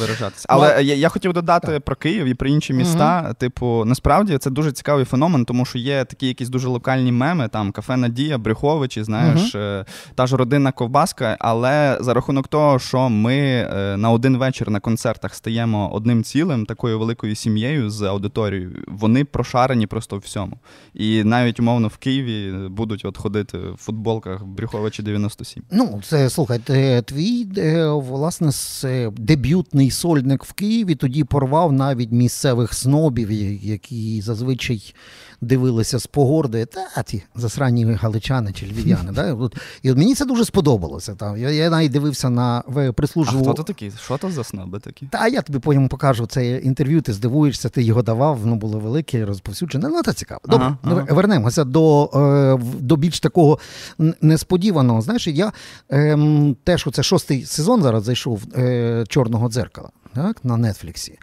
виражатися. 0.00 0.46
Але 0.48 0.82
я, 0.82 0.94
я 0.94 1.08
хотів 1.08 1.32
додати 1.32 1.80
про 1.80 1.96
Київ 1.96 2.26
і 2.26 2.34
про 2.34 2.48
інші 2.48 2.72
міста. 2.72 3.34
Типу, 3.38 3.84
насправді 3.86 4.38
це 4.38 4.50
дуже 4.50 4.72
цікавий 4.72 5.04
феномен, 5.04 5.44
тому 5.44 5.64
що 5.64 5.78
є 5.78 6.04
такі 6.04 6.26
якісь 6.26 6.48
дуже 6.48 6.68
локальні 6.68 7.12
меми, 7.12 7.48
там 7.48 7.72
кафе 7.72 7.96
Надія, 7.96 8.38
Брюховичі, 8.38 9.02
знаєш, 9.02 9.54
е, 9.54 9.84
та 10.14 10.26
ж 10.26 10.36
родинна 10.36 10.72
ковбаска. 10.72 11.36
Але 11.40 11.98
за 12.00 12.14
рахунок 12.14 12.48
того, 12.48 12.78
що 12.78 13.08
ми 13.08 13.36
е, 13.36 13.96
на 13.96 14.10
один 14.10 14.36
вечір 14.36 14.70
на 14.70 14.80
концертах 14.80 15.34
стаємо 15.34 15.92
одним 15.92 16.24
цілим, 16.24 16.66
такою 16.66 16.98
великою 16.98 17.34
сім'єю 17.34 17.90
з 17.90 18.02
аудиторією, 18.02 18.84
вони 18.88 19.24
прошарені 19.24 19.86
просто 19.86 20.16
в 20.16 20.18
всьому. 20.18 20.58
І 20.94 21.24
навіть 21.24 21.60
умовно 21.60 21.88
в 21.88 21.96
Києві 21.96 22.52
будуть 22.68 23.04
от 23.04 23.18
ходити 23.18 23.58
футболках 23.78 24.44
Брюховичі 24.44 25.02
97. 25.02 25.62
Ну, 25.70 26.00
це 26.04 26.30
слухайте, 26.30 27.02
твій 27.02 27.48
е, 27.58 27.86
власне 27.88 28.50
е, 28.84 29.10
дебютний 29.16 29.90
сольник 29.90 30.44
в 30.44 30.52
Києві 30.52 30.94
тоді 30.94 31.24
порвав 31.24 31.72
навіть 31.72 32.12
місцевих 32.12 32.74
снобів, 32.74 33.30
які 33.64 34.20
зазвичай 34.22 34.94
дивилися 35.40 35.98
з 35.98 36.06
погорди. 36.06 36.66
Та 36.66 37.02
ті 37.02 37.22
засранні 37.34 37.84
галичани 37.92 38.52
чи 38.52 38.66
львів'яни. 38.66 39.12
да? 39.12 39.36
І 39.82 39.92
мені 39.92 40.14
це 40.14 40.24
дуже 40.24 40.44
сподобалося. 40.44 41.14
Там. 41.14 41.36
Я, 41.38 41.50
я 41.50 41.70
навіть 41.70 41.92
дивився 41.92 42.30
на 42.30 42.62
в- 42.66 42.88
А 42.88 42.92
прислужу. 42.92 43.40
хто 43.42 43.52
то 43.54 43.62
такі? 43.62 43.92
Що 44.04 44.16
то 44.18 44.30
за 44.30 44.44
сноби 44.44 44.78
такі? 44.78 45.06
Та 45.06 45.28
я 45.28 45.42
тобі 45.42 45.58
потім 45.58 45.88
покажу 45.88 46.26
це 46.26 46.56
інтерв'ю, 46.56 47.00
ти 47.02 47.12
здивуєшся, 47.12 47.68
ти 47.68 47.82
його 47.82 48.02
давав, 48.02 48.38
воно 48.38 48.56
було 48.56 48.78
велике, 48.78 49.24
розповсюджене. 49.24 49.88
Ну, 49.88 50.02
це 50.02 50.12
цікаво. 50.12 50.40
Добре, 50.48 50.66
Ага, 50.66 50.78
ага. 50.82 51.14
вернемося 51.14 51.64
до, 51.64 52.10
е, 52.14 52.78
до 52.80 52.96
більш 52.96 53.20
такого 53.20 53.55
н- 54.00 54.14
несподіваного. 54.20 55.00
Знаєш, 55.02 55.26
я 55.26 55.52
ем, 55.88 56.56
теж 56.64 56.86
оце 56.86 57.02
шостий 57.02 57.44
сезон 57.44 57.82
зараз 57.82 58.04
зайшов 58.04 58.42
е, 58.56 59.04
Чорного 59.08 59.48
дзеркала. 59.48 59.88
Так, 60.14 60.44
на 60.44 60.56
Нетфліксі. 60.56 61.18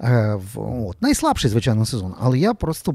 Е, 0.00 0.38
от. 0.54 1.02
Найслабший, 1.02 1.50
звичайно, 1.50 1.86
сезон. 1.86 2.14
Але 2.20 2.38
я 2.38 2.54
просто 2.54 2.94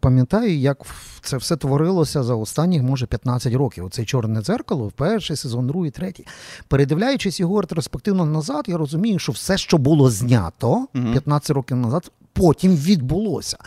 пам'ятаю, 0.00 0.58
як 0.58 0.78
це 1.22 1.36
все 1.36 1.56
творилося 1.56 2.22
за 2.22 2.34
останніх, 2.34 2.82
може, 2.82 3.06
15 3.06 3.54
років. 3.54 3.84
Оцей 3.84 4.04
чорне 4.04 4.42
дзеркало, 4.42 4.92
перший 4.96 5.36
сезон, 5.36 5.66
другий, 5.66 5.90
третій. 5.90 6.26
Передивляючись 6.68 7.40
його 7.40 7.60
ретроспективно 7.60 8.26
назад, 8.26 8.64
я 8.68 8.76
розумію, 8.76 9.18
що 9.18 9.32
все, 9.32 9.58
що 9.58 9.78
було 9.78 10.10
знято 10.10 10.86
15 11.12 11.50
років 11.50 11.76
назад, 11.76 12.10
потім 12.32 12.76
відбулося. 12.76 13.58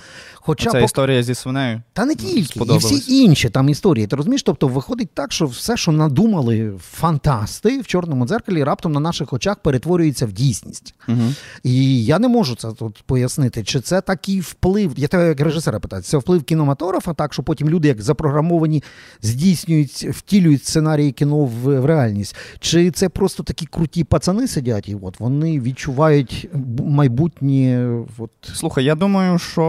Хоча 0.47 0.71
Ця 0.71 0.77
пок- 0.77 0.83
історія 0.83 1.23
зі 1.23 1.35
свинею. 1.35 1.81
та 1.93 2.05
не 2.05 2.15
тільки, 2.15 2.59
і 2.59 2.77
всі 2.77 3.23
інші 3.23 3.49
там 3.49 3.69
історії. 3.69 4.07
Ти 4.07 4.15
розумієш? 4.15 4.43
Тобто 4.43 4.67
виходить 4.67 5.09
так, 5.13 5.31
що 5.31 5.45
все, 5.45 5.77
що 5.77 5.91
надумали 5.91 6.73
фантасти 6.91 7.81
в 7.81 7.87
чорному 7.87 8.27
дзеркалі, 8.27 8.63
раптом 8.63 8.91
на 8.91 8.99
наших 8.99 9.33
очах 9.33 9.59
перетворюється 9.59 10.25
в 10.25 10.31
дійсність. 10.31 10.95
Угу. 11.07 11.17
І 11.63 12.05
я 12.05 12.19
не 12.19 12.27
можу 12.27 12.55
це 12.55 12.71
тут 12.71 13.03
пояснити, 13.05 13.63
чи 13.63 13.79
це 13.79 14.01
такий 14.01 14.39
вплив. 14.39 14.93
Я 14.97 15.07
тебе 15.07 15.27
як 15.27 15.39
режисера 15.39 15.79
питаю, 15.79 16.03
це 16.03 16.17
вплив 16.17 16.43
кінематографа, 16.43 17.13
так 17.13 17.33
що 17.33 17.43
потім 17.43 17.69
люди, 17.69 17.87
як 17.87 18.01
запрограмовані, 18.01 18.83
здійснюють, 19.21 20.07
втілюють 20.09 20.65
сценарії 20.65 21.11
кіно 21.11 21.37
в, 21.37 21.79
в 21.79 21.85
реальність. 21.85 22.35
Чи 22.59 22.91
це 22.91 23.09
просто 23.09 23.43
такі 23.43 23.65
круті 23.65 24.03
пацани 24.03 24.47
сидять, 24.47 24.89
і 24.89 24.95
от 25.01 25.19
вони 25.19 25.59
відчувають 25.59 26.49
майбутнє. 26.79 27.89
От... 28.17 28.31
Слухай, 28.53 28.83
я 28.85 28.95
думаю, 28.95 29.39
що 29.39 29.63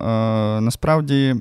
е, 0.00 0.17
насправді 0.60 1.34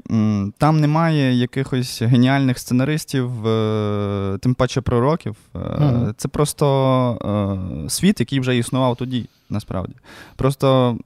там 0.57 0.81
немає 0.81 1.33
якихось 1.33 2.01
геніальних 2.01 2.59
сценаристів, 2.59 3.47
е, 3.47 4.37
тим 4.41 4.53
паче 4.53 4.81
пророків. 4.81 5.35
Е. 5.55 6.13
Це 6.17 6.27
просто 6.27 7.85
е, 7.85 7.89
світ, 7.89 8.19
який 8.19 8.39
вже 8.39 8.57
існував 8.57 8.95
тоді. 8.95 9.25
Насправді, 9.49 9.93
просто 10.35 10.97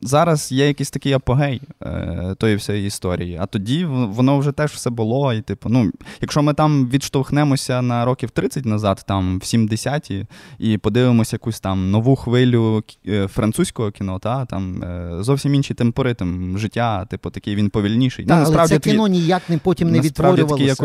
зараз 0.00 0.52
є 0.52 0.66
якийсь 0.66 0.90
такий 0.90 1.12
апогей 1.12 1.60
е, 1.82 2.34
тої 2.38 2.56
всієї 2.56 2.86
історії. 2.86 3.38
А 3.40 3.46
тоді 3.46 3.84
воно 3.84 4.38
вже 4.38 4.52
теж 4.52 4.70
все 4.70 4.90
було. 4.90 5.32
І, 5.32 5.40
типу, 5.40 5.68
ну, 5.68 5.92
якщо 6.20 6.42
ми 6.42 6.54
там 6.54 6.88
відштовхнемося 6.88 7.82
на 7.82 8.04
років 8.04 8.30
30 8.30 8.66
назад, 8.66 9.04
там 9.06 9.38
в 9.38 9.42
70-ті, 9.42 10.26
і 10.58 10.78
подивимося 10.78 11.36
якусь 11.36 11.60
там 11.60 11.90
нову 11.90 12.16
хвилю 12.16 12.84
е, 13.08 13.28
французького 13.28 13.90
кіно, 13.90 14.18
та 14.18 14.44
там 14.44 14.82
е, 14.82 15.16
зовсім 15.20 15.54
інший 15.54 15.76
темпоритм 15.76 16.58
життя, 16.58 17.04
типу, 17.04 17.30
такий 17.30 17.54
він 17.54 17.70
повільніший. 17.70 18.24
Та, 18.24 18.44
але 18.46 18.68
це 18.68 18.78
кіно 18.78 19.06
ніяк 19.06 19.42
не 19.48 19.58
потім 19.58 19.90
не 19.90 19.98
насправді 19.98 20.42
відтворювалося. 20.42 20.64
як 20.64 20.80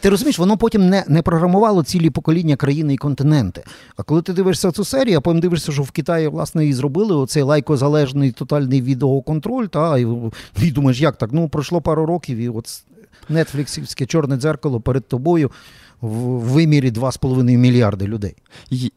Ти 0.00 0.10
розумієш, 0.10 0.38
воно 0.38 0.56
потім 0.56 0.88
не, 0.88 1.04
не 1.08 1.22
програмувало 1.22 1.84
цілі 1.84 2.10
покоління 2.10 2.56
країни 2.56 2.94
і 2.94 2.96
континенти. 2.96 3.64
А 3.96 4.02
коли 4.02 4.22
ти 4.22 4.32
дивишся 4.32 4.72
цю 4.72 4.84
серію, 4.84 5.18
а 5.18 5.20
потім 5.20 5.40
дивишся, 5.40 5.72
що 5.72 5.82
в 5.82 5.90
Китаї 6.00 6.28
власне 6.28 6.66
і 6.66 6.72
зробили 6.72 7.14
оцей 7.14 7.42
лайкозалежний 7.42 8.32
тотальний 8.32 8.82
відеоконтроль, 8.82 9.66
та 9.66 9.98
і, 9.98 10.06
і 10.62 10.70
думаєш, 10.70 11.00
як 11.00 11.16
так? 11.16 11.30
Ну 11.32 11.48
пройшло 11.48 11.80
пару 11.80 12.06
років, 12.06 12.38
і 12.38 12.48
от 12.48 12.82
нетфліксівське 13.30 14.06
чорне 14.06 14.36
дзеркало 14.36 14.80
перед 14.80 15.08
тобою 15.08 15.50
в 16.00 16.08
вимірі 16.38 16.90
2,5 16.90 17.56
мільярди 17.56 18.06
людей. 18.06 18.34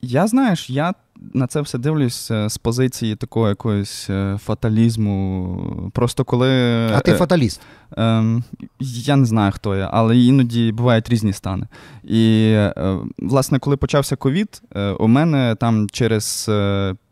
Я 0.01 0.27
знаєш, 0.27 0.69
я 0.69 0.93
на 1.33 1.47
це 1.47 1.61
все 1.61 1.77
дивлюсь 1.77 2.31
е, 2.31 2.49
з 2.49 2.57
позиції 2.57 3.15
такого 3.15 3.49
якогось 3.49 4.07
е, 4.09 4.37
фаталізму. 4.43 5.91
Просто 5.93 6.23
коли. 6.23 6.49
А 6.93 6.99
ти 6.99 7.11
е, 7.11 7.15
фаталіст. 7.15 7.61
Ем, 7.97 8.43
я 8.79 9.15
не 9.15 9.25
знаю, 9.25 9.51
хто 9.55 9.75
я, 9.75 9.89
але 9.93 10.17
іноді 10.17 10.71
бувають 10.71 11.09
різні 11.09 11.33
стани. 11.33 11.67
І, 12.03 12.51
е, 12.55 12.97
власне, 13.17 13.59
коли 13.59 13.77
почався 13.77 14.15
ковід, 14.15 14.61
у 14.99 15.07
мене 15.07 15.55
там 15.59 15.87
через 15.91 16.49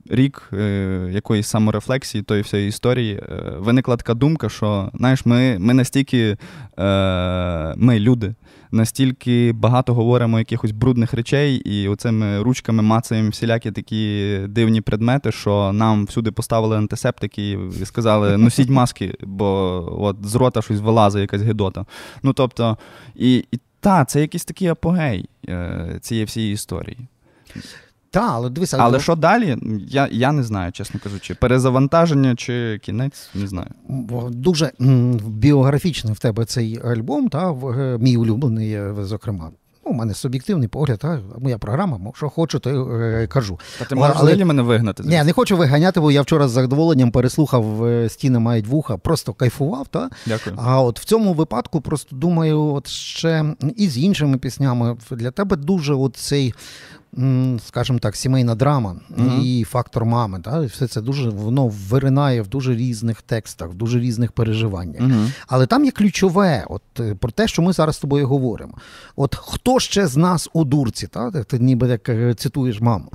рік 0.10 0.50
е, 0.54 1.10
якоїсь 1.12 1.48
саморефлексії, 1.48 2.24
тої 2.24 2.42
всієї 2.42 2.70
історії, 2.70 3.14
е, 3.14 3.54
виникла 3.58 3.98
така 3.98 4.14
думка, 4.14 4.50
що 4.50 4.92
знаєш, 4.94 5.26
ми, 5.26 5.60
ми 5.60 5.74
настільки 5.74 6.38
е, 6.80 7.74
ми 7.78 8.00
люди. 8.00 8.36
Настільки 8.74 9.54
багато 9.54 9.94
говоримо 9.94 10.40
якихось 10.40 10.72
брудних 10.72 11.14
речей, 11.14 11.56
і 11.56 11.88
оцими 11.88 12.42
ручками 12.42 12.84
мацаємо 12.84 13.30
всілякі 13.30 13.72
такі 13.72 14.38
дивні 14.48 14.82
предмети, 14.82 15.32
що 15.32 15.72
нам 15.74 16.06
всюди 16.06 16.32
поставили 16.32 16.78
антисептики 16.78 17.52
і 17.82 17.86
сказали: 17.86 18.38
носіть 18.38 18.70
маски, 18.70 19.16
бо 19.22 19.98
от 20.00 20.18
з 20.24 20.36
рота 20.36 20.62
щось 20.62 20.80
вилазить, 20.80 21.22
якась 21.22 21.42
гидота. 21.42 21.86
Ну 22.24 22.34
тобто, 22.34 22.78
і, 23.16 23.46
і 23.52 23.60
та, 23.80 24.06
це 24.06 24.22
якийсь 24.22 24.46
такий 24.46 24.68
апогей 24.68 25.30
е, 25.50 25.98
цієї 26.02 26.26
всієї 26.26 26.54
історії. 26.54 26.98
Та, 28.12 28.30
але 28.32 28.50
дивися, 28.50 28.78
Але 28.80 29.00
що 29.00 29.16
далі? 29.16 29.58
Я, 29.88 30.08
я 30.12 30.32
не 30.32 30.44
знаю, 30.44 30.72
чесно 30.72 31.00
кажучи. 31.04 31.36
Перезавантаження 31.36 32.36
чи 32.36 32.80
кінець, 32.84 33.30
не 33.36 33.48
знаю. 33.48 33.68
Дуже 34.30 34.72
біографічний 35.28 36.14
в 36.14 36.20
тебе 36.20 36.46
цей 36.46 36.80
альбом, 36.86 37.30
та, 37.30 37.52
в- 37.52 37.80
е, 37.80 37.98
мій 37.98 38.18
улюблений, 38.18 38.74
е, 38.74 38.94
зокрема. 39.02 39.50
Ну, 39.86 39.92
у 39.92 39.96
мене 39.96 40.14
суб'єктивний 40.14 40.68
погляд, 40.68 41.00
та, 41.00 41.20
моя 41.40 41.58
програма, 41.58 42.00
що 42.16 42.30
хочу, 42.30 42.60
то 42.60 42.70
е, 43.02 43.28
кажу. 43.28 43.60
Та 43.80 43.86
ти 43.86 43.96
можеш 43.96 44.16
але- 44.20 44.46
мене 44.46 44.62
вигнати. 44.62 45.04
Ні, 45.04 45.24
не 45.24 45.34
хочу 45.34 45.58
виганяти, 45.58 46.00
бо 46.00 46.12
я 46.12 46.22
вчора 46.22 46.48
з 46.48 46.52
задоволенням 46.52 47.12
переслухав 47.12 47.86
е, 47.86 48.10
стіни 48.10 48.40
мають 48.40 48.68
вуха, 48.68 48.98
просто 48.98 49.34
кайфував. 49.34 49.88
Та? 49.88 50.10
Дякую. 50.26 50.56
А 50.60 50.82
от 50.82 51.00
в 51.00 51.06
цьому 51.06 51.34
випадку 51.34 51.82
просто 51.82 52.16
думаю, 52.16 52.62
от 52.62 52.88
ще 52.88 53.46
і 53.78 53.88
з 53.88 53.98
іншими 53.98 54.38
піснями 54.38 54.98
для 55.12 55.32
тебе 55.32 55.56
дуже 55.56 55.94
от 55.94 56.16
цей, 56.16 56.54
скажімо 57.68 58.00
так, 58.00 58.16
сімейна 58.16 58.56
драма 58.56 58.96
Мгм. 59.10 59.42
і 59.44 59.64
фактор 59.64 60.06
мами. 60.06 60.40
Та? 60.40 60.64
І 60.64 60.66
все 60.66 60.88
це 60.88 61.02
дуже 61.02 61.30
воно 61.30 61.68
виринає 61.68 62.42
в 62.42 62.48
дуже 62.48 62.76
різних 62.76 63.22
текстах, 63.22 63.70
в 63.70 63.74
дуже 63.74 64.00
різних 64.00 64.32
переживаннях. 64.32 65.02
Угу. 65.02 65.28
Але 65.48 65.66
там 65.66 65.86
є 65.86 65.92
ключове, 65.92 66.66
от 66.70 66.82
е, 67.00 67.16
про 67.16 67.32
те, 67.32 67.48
що 67.48 67.62
ми 67.62 67.74
зараз 67.74 67.96
з 67.96 68.00
тобою 68.00 68.28
говоримо. 68.28 68.74
От 69.16 69.36
хто 69.36 69.80
ще 69.80 70.08
з 70.08 70.18
нас 70.18 70.50
у 70.54 70.64
дурці, 70.64 71.08
та? 71.08 71.32
ти 71.32 71.60
ніби 71.60 71.88
як 71.88 72.10
е, 72.10 72.34
цитуєш 72.34 72.82
маму. 72.82 73.12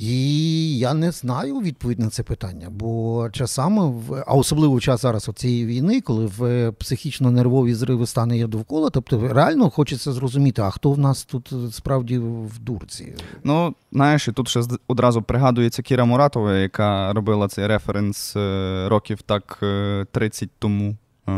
І 0.00 0.78
я 0.78 0.94
не 0.94 1.10
знаю 1.10 1.60
відповідь 1.60 1.98
на 1.98 2.08
це 2.08 2.22
питання, 2.22 2.68
бо 2.70 3.28
часами, 3.32 3.92
а 4.26 4.34
особливо 4.34 4.74
в 4.74 4.80
час 4.80 5.00
зараз 5.02 5.30
цієї 5.34 5.66
війни, 5.66 6.00
коли 6.00 6.26
в 6.26 6.70
психічно-нервові 6.72 7.74
зриви 7.74 8.06
стане 8.06 8.38
є 8.38 8.46
довкола, 8.46 8.90
тобто 8.90 9.28
реально 9.28 9.70
хочеться 9.70 10.12
зрозуміти, 10.12 10.62
а 10.62 10.70
хто 10.70 10.92
в 10.92 10.98
нас 10.98 11.24
тут 11.24 11.52
е, 11.52 11.72
справді 11.72 12.18
в 12.18 12.58
дурці. 12.58 13.14
Ну, 13.44 13.74
знаєш, 13.92 14.28
і 14.28 14.32
тут 14.32 14.48
ще 14.48 14.60
одразу 14.88 15.22
пригадується 15.22 15.82
Кіра 15.82 16.04
Муратова, 16.04 16.56
яка 16.56 17.12
робила 17.12 17.48
цей 17.48 17.66
референс 17.66 18.36
е, 18.36 18.88
років 18.88 19.22
так 19.22 19.58
е, 19.62 20.06
30 20.12 20.50
тому. 20.58 20.96
Е, 21.28 21.32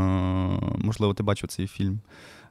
Можливо, 0.79 1.15
ти 1.15 1.23
бачив 1.23 1.51
цей 1.51 1.67
фільм, 1.67 2.01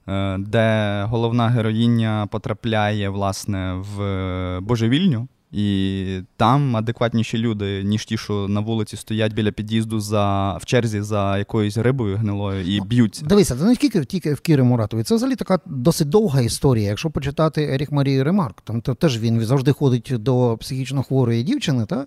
е, 0.07 0.37
де 0.37 1.03
головна 1.09 1.47
героїня 1.47 2.27
потрапляє 2.31 3.09
власне 3.09 3.73
в 3.73 4.01
е, 4.01 4.59
божевільню. 4.59 5.27
І 5.51 6.19
там 6.37 6.75
адекватніші 6.75 7.37
люди, 7.37 7.83
ніж 7.83 8.05
ті, 8.05 8.17
що 8.17 8.47
на 8.47 8.59
вулиці 8.59 8.97
стоять 8.97 9.33
біля 9.33 9.51
під'їзду 9.51 9.99
за 9.99 10.53
в 10.57 10.65
черзі 10.65 11.01
за 11.01 11.37
якоюсь 11.37 11.77
рибою 11.77 12.17
гнилою 12.17 12.75
і 12.75 12.81
б'ються. 12.81 13.25
Дивися, 13.25 13.55
це 13.55 13.63
не 13.63 13.75
тільки, 13.75 14.05
тільки 14.05 14.33
в 14.33 14.39
Кіри 14.39 14.63
Муратові. 14.63 15.03
Це 15.03 15.15
взагалі 15.15 15.35
така 15.35 15.59
досить 15.65 16.09
довга 16.09 16.41
історія. 16.41 16.89
Якщо 16.89 17.09
почитати 17.09 17.63
Еріх 17.63 17.91
Марії 17.91 18.23
Ремарк, 18.23 18.61
там 18.61 18.81
то 18.81 18.95
теж 18.95 19.19
він 19.19 19.41
завжди 19.45 19.71
ходить 19.71 20.13
до 20.19 20.57
психічно 20.59 21.03
хворої 21.03 21.43
дівчини, 21.43 21.85
та? 21.85 22.05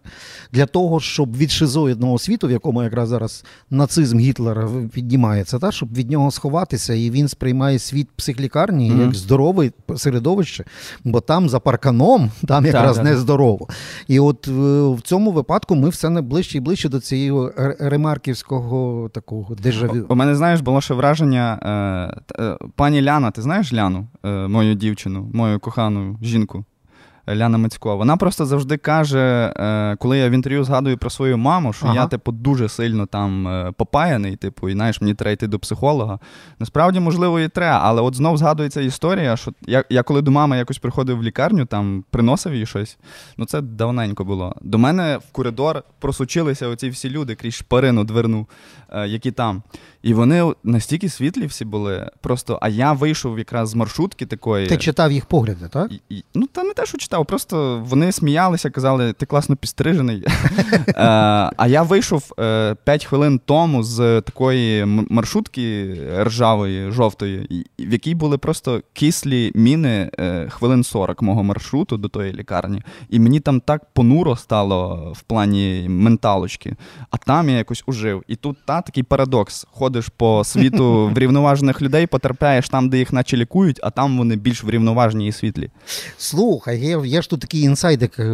для 0.52 0.66
того, 0.66 1.00
щоб 1.00 1.36
від 1.36 1.50
шизоїдного 1.50 2.18
світу, 2.18 2.46
в 2.46 2.50
якому 2.50 2.82
якраз 2.82 3.08
зараз 3.08 3.44
нацизм 3.70 4.18
Гітлера 4.18 4.70
піднімається, 4.92 5.58
та? 5.58 5.72
щоб 5.72 5.94
від 5.94 6.10
нього 6.10 6.30
сховатися, 6.30 6.94
і 6.94 7.10
він 7.10 7.28
сприймає 7.28 7.78
світ 7.78 8.08
психлікарні 8.16 8.90
Мгм. 8.90 9.00
як 9.00 9.14
здорове 9.14 9.70
середовище, 9.96 10.64
бо 11.04 11.20
там 11.20 11.48
за 11.48 11.60
парканом 11.60 12.30
там 12.48 12.66
якраз 12.66 12.96
так, 12.96 13.04
не 13.04 13.10
так. 13.10 13.18
Здорово. 13.34 13.68
І 14.08 14.20
от 14.20 14.48
е, 14.48 14.50
в 14.96 15.00
цьому 15.00 15.32
випадку 15.32 15.74
ми 15.74 15.88
все 15.88 16.10
не 16.10 16.22
ближче 16.22 16.58
і 16.58 16.60
ближче 16.60 16.88
до 16.88 17.00
цієї 17.00 17.32
ремарківського 17.78 19.08
такого 19.08 19.54
дежавю. 19.54 20.06
У 20.08 20.14
мене, 20.14 20.34
знаєш, 20.34 20.60
було 20.60 20.80
ще 20.80 20.94
враження. 20.94 21.58
Е, 22.38 22.42
е, 22.42 22.58
пані 22.76 23.02
Ляна, 23.02 23.30
ти 23.30 23.42
знаєш 23.42 23.72
Ляну, 23.72 24.06
мою 24.48 24.74
дівчину, 24.74 25.30
мою 25.32 25.60
кохану 25.60 26.18
жінку? 26.22 26.64
Ляна 27.28 27.58
Мицько. 27.58 27.96
Вона 27.96 28.16
просто 28.16 28.46
завжди 28.46 28.76
каже, 28.76 29.54
е, 29.56 29.96
коли 29.96 30.18
я 30.18 30.28
в 30.28 30.32
інтерв'ю 30.32 30.64
згадую 30.64 30.98
про 30.98 31.10
свою 31.10 31.38
маму, 31.38 31.72
що 31.72 31.86
Ага. 31.86 31.94
я, 31.94 32.06
типу, 32.06 32.32
дуже 32.32 32.68
сильно 32.68 33.06
там 33.06 33.48
е, 33.48 33.72
попаяний, 33.76 34.36
типу, 34.36 34.68
і 34.68 34.72
знаєш, 34.72 35.00
мені 35.00 35.14
треба 35.14 35.32
йти 35.32 35.46
до 35.46 35.58
психолога. 35.58 36.18
Насправді, 36.58 37.00
можливо, 37.00 37.40
і 37.40 37.48
треба, 37.48 37.80
але 37.82 38.02
от 38.02 38.14
знов 38.14 38.38
згадується 38.38 38.80
історія, 38.80 39.36
що 39.36 39.52
я, 39.66 39.84
я 39.90 40.02
коли 40.02 40.22
до 40.22 40.30
мами 40.30 40.56
якось 40.58 40.78
приходив 40.78 41.18
в 41.18 41.22
лікарню, 41.22 41.64
там 41.64 42.04
приносив 42.10 42.54
їй 42.54 42.66
щось. 42.66 42.98
Ну 43.36 43.44
це 43.44 43.60
давненько 43.60 44.24
було. 44.24 44.54
До 44.62 44.78
мене 44.78 45.18
в 45.28 45.32
коридор 45.32 45.82
просучилися 45.98 46.68
оці 46.68 46.88
всі 46.88 47.10
люди 47.10 47.34
крізь 47.34 47.54
шпарину 47.54 48.04
дверну, 48.04 48.46
які 49.06 49.30
там. 49.30 49.62
І 50.04 50.14
вони 50.14 50.52
настільки 50.64 51.08
світлі 51.08 51.46
всі 51.46 51.64
були. 51.64 52.10
Просто, 52.20 52.58
а 52.62 52.68
я 52.68 52.92
вийшов 52.92 53.38
якраз 53.38 53.68
з 53.68 53.74
маршрутки 53.74 54.26
такої. 54.26 54.66
Ти 54.66 54.76
читав 54.76 55.12
їх 55.12 55.26
погляди, 55.26 55.68
так? 55.70 55.92
І, 55.92 56.00
і, 56.08 56.24
ну, 56.34 56.46
та 56.46 56.62
не 56.62 56.74
те, 56.74 56.86
що 56.86 56.98
читав, 56.98 57.26
просто 57.26 57.84
вони 57.86 58.12
сміялися, 58.12 58.70
казали, 58.70 59.12
ти 59.12 59.26
класно 59.26 59.56
підстрижений. 59.56 60.24
е, 60.88 60.94
а 61.56 61.66
я 61.68 61.82
вийшов 61.82 62.32
е, 62.38 62.76
5 62.84 63.04
хвилин 63.04 63.40
тому 63.44 63.82
з 63.82 64.20
такої 64.20 64.84
маршрутки 64.84 65.96
ржавої, 66.22 66.90
жовтої, 66.90 67.66
в 67.78 67.92
якій 67.92 68.14
були 68.14 68.38
просто 68.38 68.82
кислі 68.92 69.52
міни 69.54 70.10
е, 70.18 70.48
хвилин 70.48 70.84
40 70.84 71.22
мого 71.22 71.42
маршруту 71.42 71.96
до 71.96 72.08
тої 72.08 72.32
лікарні. 72.32 72.82
І 73.08 73.18
мені 73.18 73.40
там 73.40 73.60
так 73.60 73.82
понуро 73.92 74.36
стало 74.36 75.12
в 75.16 75.22
плані 75.22 75.86
менталочки, 75.88 76.76
а 77.10 77.16
там 77.16 77.48
я 77.48 77.56
якось 77.56 77.82
ужив. 77.86 78.22
І 78.28 78.36
тут 78.36 78.56
та 78.66 78.82
такий 78.86 79.02
парадокс. 79.02 79.66
Ходиш 79.70 80.08
по 80.16 80.44
світу 80.44 81.08
врівноважених 81.14 81.82
людей, 81.82 82.06
потерпляєш 82.06 82.68
там, 82.68 82.88
де 82.88 82.98
їх 82.98 83.12
наче 83.12 83.36
лікують, 83.36 83.80
а 83.82 83.90
там 83.90 84.18
вони 84.18 84.36
більш 84.36 84.64
врівноважені 84.64 85.28
і 85.28 85.32
світлі. 85.32 85.70
Слухай, 86.18 86.80
є, 86.80 87.00
є 87.04 87.22
ж 87.22 87.30
тут 87.30 87.40
такий 87.40 87.62
інсайдик, 87.62 88.18
е, 88.18 88.24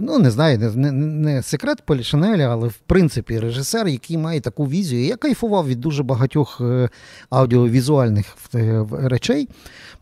ну 0.00 0.18
не 0.18 0.30
знаю, 0.30 0.58
не, 0.58 0.70
не, 0.70 0.92
не 0.92 1.42
секрет 1.42 1.82
Полішинеля, 1.86 2.48
але 2.48 2.68
в 2.68 2.76
принципі 2.86 3.38
режисер, 3.38 3.88
який 3.88 4.18
має 4.18 4.40
таку 4.40 4.66
візію. 4.66 5.04
Я 5.06 5.16
кайфував 5.16 5.66
від 5.68 5.80
дуже 5.80 6.02
багатьох 6.02 6.60
е, 6.60 6.88
аудіовізуальних 7.30 8.26
е, 8.54 8.84
речей. 8.92 9.48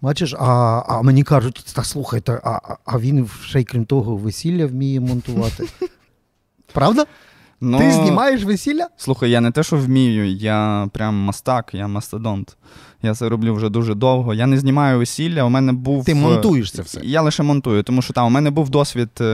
Бачиш, 0.00 0.34
а, 0.38 0.82
а 0.88 1.02
мені 1.02 1.22
кажуть, 1.22 1.66
та 1.74 1.84
слухайте, 1.84 2.40
а- 2.44 2.76
а 2.84 2.98
він 2.98 3.30
ще 3.44 3.60
й 3.60 3.64
крім 3.64 3.84
того 3.84 4.16
весілля 4.16 4.66
вміє 4.66 5.00
монтувати. 5.00 5.64
Правда? 6.72 7.06
Ну, 7.64 7.78
Ти 7.78 7.92
знімаєш 7.92 8.44
весілля? 8.44 8.88
Слухай, 8.96 9.30
я 9.30 9.40
не 9.40 9.50
те, 9.50 9.62
що 9.62 9.76
вмію, 9.76 10.26
я 10.26 10.88
прям 10.92 11.14
мастак, 11.14 11.70
я 11.72 11.86
мастодонт. 11.88 12.56
Я 13.04 13.14
це 13.14 13.28
роблю 13.28 13.54
вже 13.54 13.68
дуже 13.68 13.94
довго. 13.94 14.34
Я 14.34 14.46
не 14.46 14.58
знімаю 14.58 14.98
весілля. 14.98 15.44
У 15.44 15.48
мене 15.48 15.72
був. 15.72 16.04
Ти 16.04 16.12
е, 16.12 16.14
монтуєш 16.14 16.72
це 16.72 16.82
все. 16.82 17.00
Я 17.02 17.22
лише 17.22 17.42
монтую, 17.42 17.82
тому 17.82 18.02
що 18.02 18.12
там 18.12 18.26
у 18.26 18.30
мене 18.30 18.50
був 18.50 18.70
досвід 18.70 19.08
е, 19.20 19.24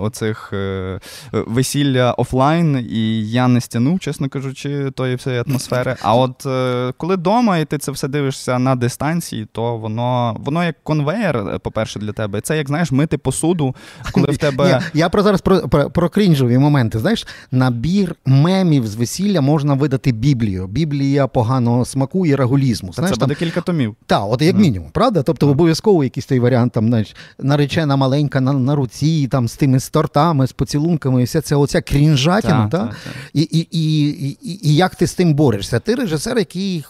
оцих 0.00 0.50
е, 0.52 0.56
е, 0.56 1.00
весілля 1.46 2.12
офлайн, 2.12 2.86
і 2.90 3.30
я 3.30 3.48
не 3.48 3.60
стягнув, 3.60 4.00
чесно 4.00 4.28
кажучи, 4.28 4.90
тої 4.90 5.16
всієї 5.16 5.42
атмосфери. 5.46 5.96
А 6.02 6.14
от 6.14 6.46
е, 6.46 6.92
коли 6.96 7.16
вдома 7.16 7.58
і 7.58 7.64
ти 7.64 7.78
це 7.78 7.92
все 7.92 8.08
дивишся 8.08 8.58
на 8.58 8.74
дистанції, 8.76 9.46
то 9.52 9.76
воно 9.76 10.36
воно 10.44 10.64
як 10.64 10.76
конвейер, 10.82 11.36
е, 11.36 11.58
по-перше, 11.58 11.98
для 11.98 12.12
тебе. 12.12 12.40
Це 12.40 12.56
як 12.56 12.66
знаєш, 12.66 12.92
мити 12.92 13.18
посуду, 13.18 13.74
коли 14.12 14.26
в 14.26 14.36
тебе. 14.38 14.80
Я 14.94 15.08
про 15.08 15.22
зараз 15.22 15.40
про, 15.40 15.58
про, 15.68 15.90
про 15.90 16.08
крінжові 16.08 16.58
моменти. 16.58 16.98
Знаєш, 16.98 17.26
набір 17.50 18.14
мемів 18.26 18.86
з 18.86 18.94
весілля 18.94 19.40
можна 19.40 19.74
видати 19.74 20.12
Біблію. 20.12 20.66
Біблія 20.66 21.26
поганого 21.26 21.84
смаку 21.84 22.26
і 22.26 22.34
регулізму. 22.34 22.92
Знаєш, 22.92 23.13
це 23.14 23.26
там, 23.26 23.36
кілька 23.36 23.60
томів. 23.60 23.94
Так, 24.06 24.22
от 24.28 24.42
як 24.42 24.54
Ну. 24.54 24.60
мінімум, 24.60 24.90
правда? 24.92 25.22
Тобто 25.22 25.48
обов'язково 25.48 26.04
якийсь 26.04 26.26
той 26.26 26.38
варіант, 26.40 26.72
там, 26.72 26.86
знаєш, 26.88 27.16
наречена 27.38 27.96
маленька 27.96 28.40
на, 28.40 28.52
на 28.52 28.74
руці, 28.74 29.28
там, 29.30 29.48
з 29.48 29.56
тими 29.56 29.80
з 29.80 29.90
тортами, 29.90 30.46
з 30.46 30.52
поцілунками, 30.52 31.20
і 31.22 31.24
вся 31.24 31.40
ця 31.40 31.56
оця 31.56 31.80
крінжатіна. 31.82 32.68
Та, 32.72 32.78
Та, 32.78 32.84
та, 32.84 32.90
та. 32.90 32.94
І, 33.32 33.40
і, 33.42 33.58
і, 33.70 34.08
і, 34.42 34.68
і 34.68 34.76
як 34.76 34.94
ти 34.94 35.06
з 35.06 35.14
тим 35.14 35.34
борешся? 35.34 35.80
Ти 35.80 35.94
режисер, 35.94 36.38
який 36.38 36.84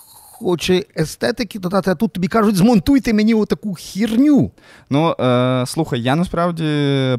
хоче 0.44 0.84
естетики 0.98 1.58
додати, 1.58 1.90
а 1.90 1.94
тут 1.94 2.12
тобі 2.12 2.28
кажуть, 2.28 2.56
змонтуйте 2.56 3.12
мені 3.12 3.34
отаку 3.34 3.74
хірню. 3.74 4.50
Ну, 4.90 5.10
е, 5.20 5.64
слухай, 5.66 6.02
я 6.02 6.16
насправді 6.16 6.64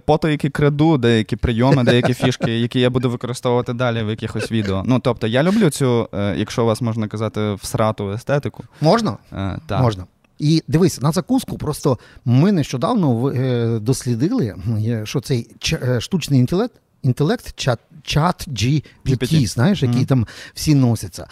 потайки 0.06 0.50
краду 0.50 0.98
деякі 0.98 1.36
прийоми, 1.36 1.84
деякі 1.84 2.14
фішки, 2.24 2.60
які 2.60 2.80
я 2.80 2.90
буду 2.90 3.10
використовувати 3.10 3.74
далі 3.74 4.04
в 4.04 4.10
якихось 4.10 4.52
відео. 4.52 4.84
Ну, 4.86 5.00
тобто, 5.00 5.28
я 5.28 5.44
люблю 5.44 5.70
цю, 5.70 6.10
е, 6.14 6.36
якщо 6.38 6.66
вас 6.66 6.82
можна 6.82 7.08
казати, 7.08 7.54
всрату 7.54 8.12
естетику. 8.12 8.64
Можна? 8.82 9.18
Е, 9.34 9.58
так. 9.68 9.82
Можна. 9.82 10.06
І 10.40 10.64
дивись, 10.68 11.02
на 11.02 11.12
закуску 11.12 11.58
просто 11.58 11.98
ми 12.26 12.52
нещодавно 12.52 13.30
е, 13.30 13.80
дослідили, 13.80 14.56
що 15.04 15.22
цей 15.22 15.48
е, 15.74 16.02
штучний 16.02 16.40
інтелект, 16.40 16.74
інтелект 17.04 17.54
чат, 17.56 17.80
чат 18.04 18.48
GPT, 18.48 18.84
GPT. 19.06 19.48
знаєш, 19.48 19.82
який 19.82 19.98
Мгм. 19.98 20.06
там 20.06 20.28
всі 20.54 20.76
носяться. 20.76 21.28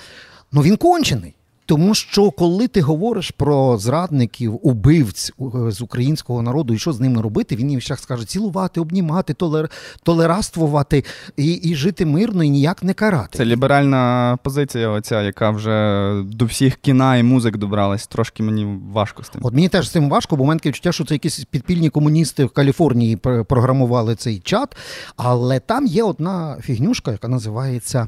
Ну 0.51 0.61
він 0.61 0.77
кончений. 0.77 1.33
Тому 1.73 1.95
що 1.95 2.31
коли 2.31 2.67
ти 2.67 2.81
говориш 2.81 3.31
про 3.31 3.77
зрадників, 3.77 4.59
убивць 4.61 5.33
е, 5.65 5.71
з 5.71 5.81
українського 5.81 6.41
народу 6.41 6.73
і 6.73 6.77
що 6.77 6.93
з 6.93 6.99
ними 6.99 7.21
робити, 7.21 7.55
він 7.55 7.71
їм 7.71 7.81
ще 7.81 7.97
скаже 7.97 8.25
цілувати, 8.25 8.81
обнімати, 8.81 9.33
толер, 9.33 9.69
толераствувати 10.03 11.03
і, 11.37 11.51
і 11.53 11.75
жити 11.75 12.05
мирно 12.05 12.43
і 12.43 12.49
ніяк 12.49 12.83
не 12.83 12.93
карати. 12.93 13.37
Це 13.37 13.45
ліберальна 13.45 14.37
позиція, 14.43 14.89
оця, 14.89 15.21
яка 15.21 15.49
вже 15.49 16.13
до 16.25 16.45
всіх 16.45 16.75
кіна 16.75 17.17
і 17.17 17.23
музик 17.23 17.57
добралась. 17.57 18.07
Трошки 18.07 18.43
мені 18.43 18.79
важко 18.93 19.23
з 19.23 19.29
тим. 19.29 19.41
От 19.45 19.53
мені 19.53 19.69
теж 19.69 19.87
з 19.87 19.91
цим 19.91 20.09
важко, 20.09 20.35
бо 20.35 20.43
в 20.43 20.47
мене 20.47 20.59
таке 20.59 20.69
відчуття, 20.69 20.91
що 20.91 21.05
це 21.05 21.15
якісь 21.15 21.45
підпільні 21.45 21.89
комуністи 21.89 22.45
в 22.45 22.49
Каліфорнії 22.49 23.17
пр- 23.17 23.43
програмували 23.43 24.15
цей 24.15 24.39
чат. 24.39 24.77
Але 25.17 25.59
там 25.59 25.85
є 25.85 26.03
одна 26.03 26.57
фігнюшка, 26.61 27.11
яка 27.11 27.27
називається 27.27 28.07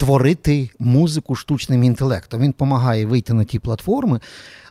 творити 0.00 0.70
музику 0.78 1.34
штучним 1.34 1.84
інтелектом. 1.84 2.40
Він 2.40 2.50
допомагає 2.50 3.06
вийти 3.06 3.34
на 3.34 3.44
ті 3.44 3.58
платформи. 3.58 4.20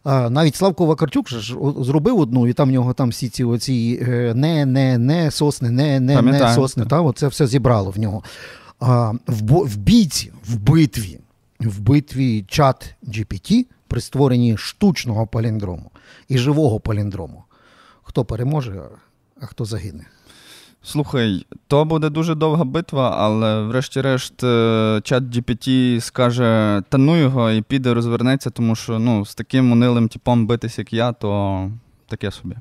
Навіть 0.06 0.56
Славко 0.56 0.86
Вакарчук 0.86 1.30
ж 1.30 1.56
зробив 1.80 2.20
одну, 2.20 2.48
і 2.48 2.54
там 2.54 2.70
в 2.70 2.72
нього 2.72 2.94
там 2.94 3.10
всі 3.10 3.30
ці 3.30 3.44
оці 3.44 4.00
е, 4.08 4.34
не, 4.34 4.66
не, 4.66 4.98
не 4.98 5.32
сосни, 5.32 5.70
не, 5.72 6.00
не, 6.00 6.16
не 6.32 6.40
сосни. 6.56 6.86
Та, 6.86 7.02
от 7.02 7.18
це 7.18 7.28
все 7.28 7.48
зібрало 7.48 7.92
в 7.92 8.00
нього. 8.00 8.24
В, 9.28 9.42
бо- 9.42 9.64
в 9.64 9.78
бійці, 9.78 10.32
в 10.46 10.56
битві, 10.56 11.20
в 11.60 11.80
битві 11.80 12.46
чат 12.48 12.96
GPT 13.08 13.66
при 13.88 14.02
створенні 14.02 14.58
штучного 14.58 15.28
паліндрому 15.28 15.92
і 16.28 16.38
живого 16.38 16.80
паліндрому. 16.80 17.44
Хто 18.04 18.26
переможе, 18.26 18.82
а 19.42 19.46
хто 19.46 19.66
загине? 19.66 20.06
Слухай, 20.82 21.46
то 21.68 21.86
буде 21.86 22.10
дуже 22.10 22.36
довга 22.36 22.64
битва, 22.64 23.16
але 23.20 23.62
врешті-решт 23.62 24.44
е, 24.44 25.02
чат 25.04 25.24
GPT 25.24 26.00
скаже, 26.02 26.82
та 26.90 26.98
ну 26.98 27.18
його 27.18 27.52
і 27.52 27.62
піде 27.62 27.94
розвернеться, 27.94 28.50
тому 28.50 28.76
що 28.76 29.00
ну, 29.00 29.26
з 29.26 29.36
таким 29.36 29.72
унилим 29.72 30.08
типом 30.08 30.48
битись, 30.48 30.78
як 30.80 30.94
я, 30.94 31.12
то 31.12 31.72
таке 32.08 32.32
собі. 32.32 32.56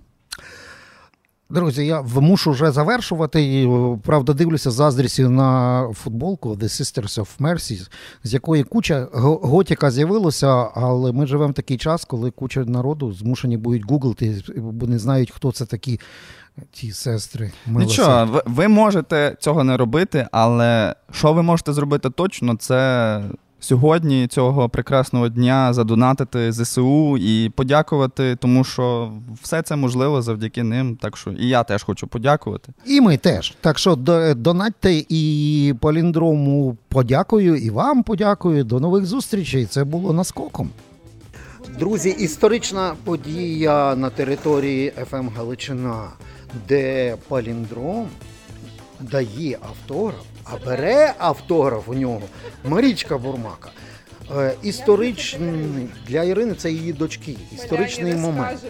Друзі, 1.50 1.86
я 1.86 2.02
мушу 2.02 2.50
вже 2.50 2.70
завершувати. 2.70 3.42
І, 3.62 3.68
правда, 4.04 4.32
дивлюся 4.32 4.70
заздрістю 4.70 5.30
на 5.30 5.82
футболку 5.94 6.50
The 6.54 6.62
Sisters 6.64 7.20
of 7.20 7.28
Mercy, 7.40 7.88
з 8.24 8.34
якої 8.34 8.64
куча 8.64 9.08
го- 9.12 9.40
готіка 9.42 9.90
з'явилося, 9.90 10.48
але 10.74 11.12
ми 11.12 11.26
живемо 11.26 11.50
в 11.50 11.54
такий 11.54 11.76
час, 11.76 12.04
коли 12.04 12.30
куча 12.30 12.64
народу 12.64 13.12
змушені 13.12 13.56
будуть 13.56 13.90
гуглити, 13.90 14.42
бо 14.56 14.86
не 14.86 14.98
знають, 14.98 15.30
хто 15.30 15.52
це 15.52 15.66
такі 15.66 16.00
ті 16.72 16.92
сестри. 16.92 17.50
Нічого, 17.66 18.26
ви, 18.26 18.42
ви 18.46 18.68
можете 18.68 19.36
цього 19.40 19.64
не 19.64 19.76
робити, 19.76 20.26
але 20.32 20.94
що 21.12 21.32
ви 21.32 21.42
можете 21.42 21.72
зробити 21.72 22.10
точно, 22.10 22.56
це 22.56 23.22
сьогодні, 23.60 24.26
цього 24.26 24.68
прекрасного 24.68 25.28
дня, 25.28 25.72
задонатити 25.72 26.52
ЗСУ 26.52 27.16
і 27.18 27.48
подякувати, 27.48 28.36
тому 28.36 28.64
що 28.64 29.12
все 29.42 29.62
це 29.62 29.76
можливо 29.76 30.22
завдяки 30.22 30.62
ним. 30.62 30.96
Так 31.00 31.16
що 31.16 31.30
і 31.30 31.48
я 31.48 31.62
теж 31.62 31.82
хочу 31.82 32.06
подякувати. 32.06 32.72
І 32.86 33.00
ми 33.00 33.16
теж. 33.16 33.54
Так 33.60 33.78
що 33.78 33.96
донатьте 34.36 35.04
і 35.08 35.74
Поліндрому 35.80 36.76
подякую, 36.88 37.56
і 37.56 37.70
вам 37.70 38.02
подякую. 38.02 38.64
До 38.64 38.80
нових 38.80 39.06
зустрічей. 39.06 39.66
Це 39.66 39.84
було 39.84 40.12
наскоком. 40.12 40.70
Друзі, 41.78 42.10
історична 42.10 42.94
подія 43.04 43.96
на 43.96 44.10
території 44.10 44.92
ФМ 45.10 45.28
Галичина, 45.36 46.04
де 46.68 47.16
Паліндром 47.28 48.08
дає 49.00 49.58
автограф, 49.62 50.24
а 50.44 50.56
бере 50.66 51.14
автограф 51.18 51.88
у 51.88 51.94
нього 51.94 52.22
Марічка 52.64 53.18
Бурмака. 53.18 53.70
Е, 54.36 54.54
Історичний 54.62 55.88
для 56.06 56.22
Ірини 56.24 56.54
це 56.54 56.70
її 56.70 56.92
дочки. 56.92 57.36
Історичний 57.54 58.14
момент. 58.14 58.60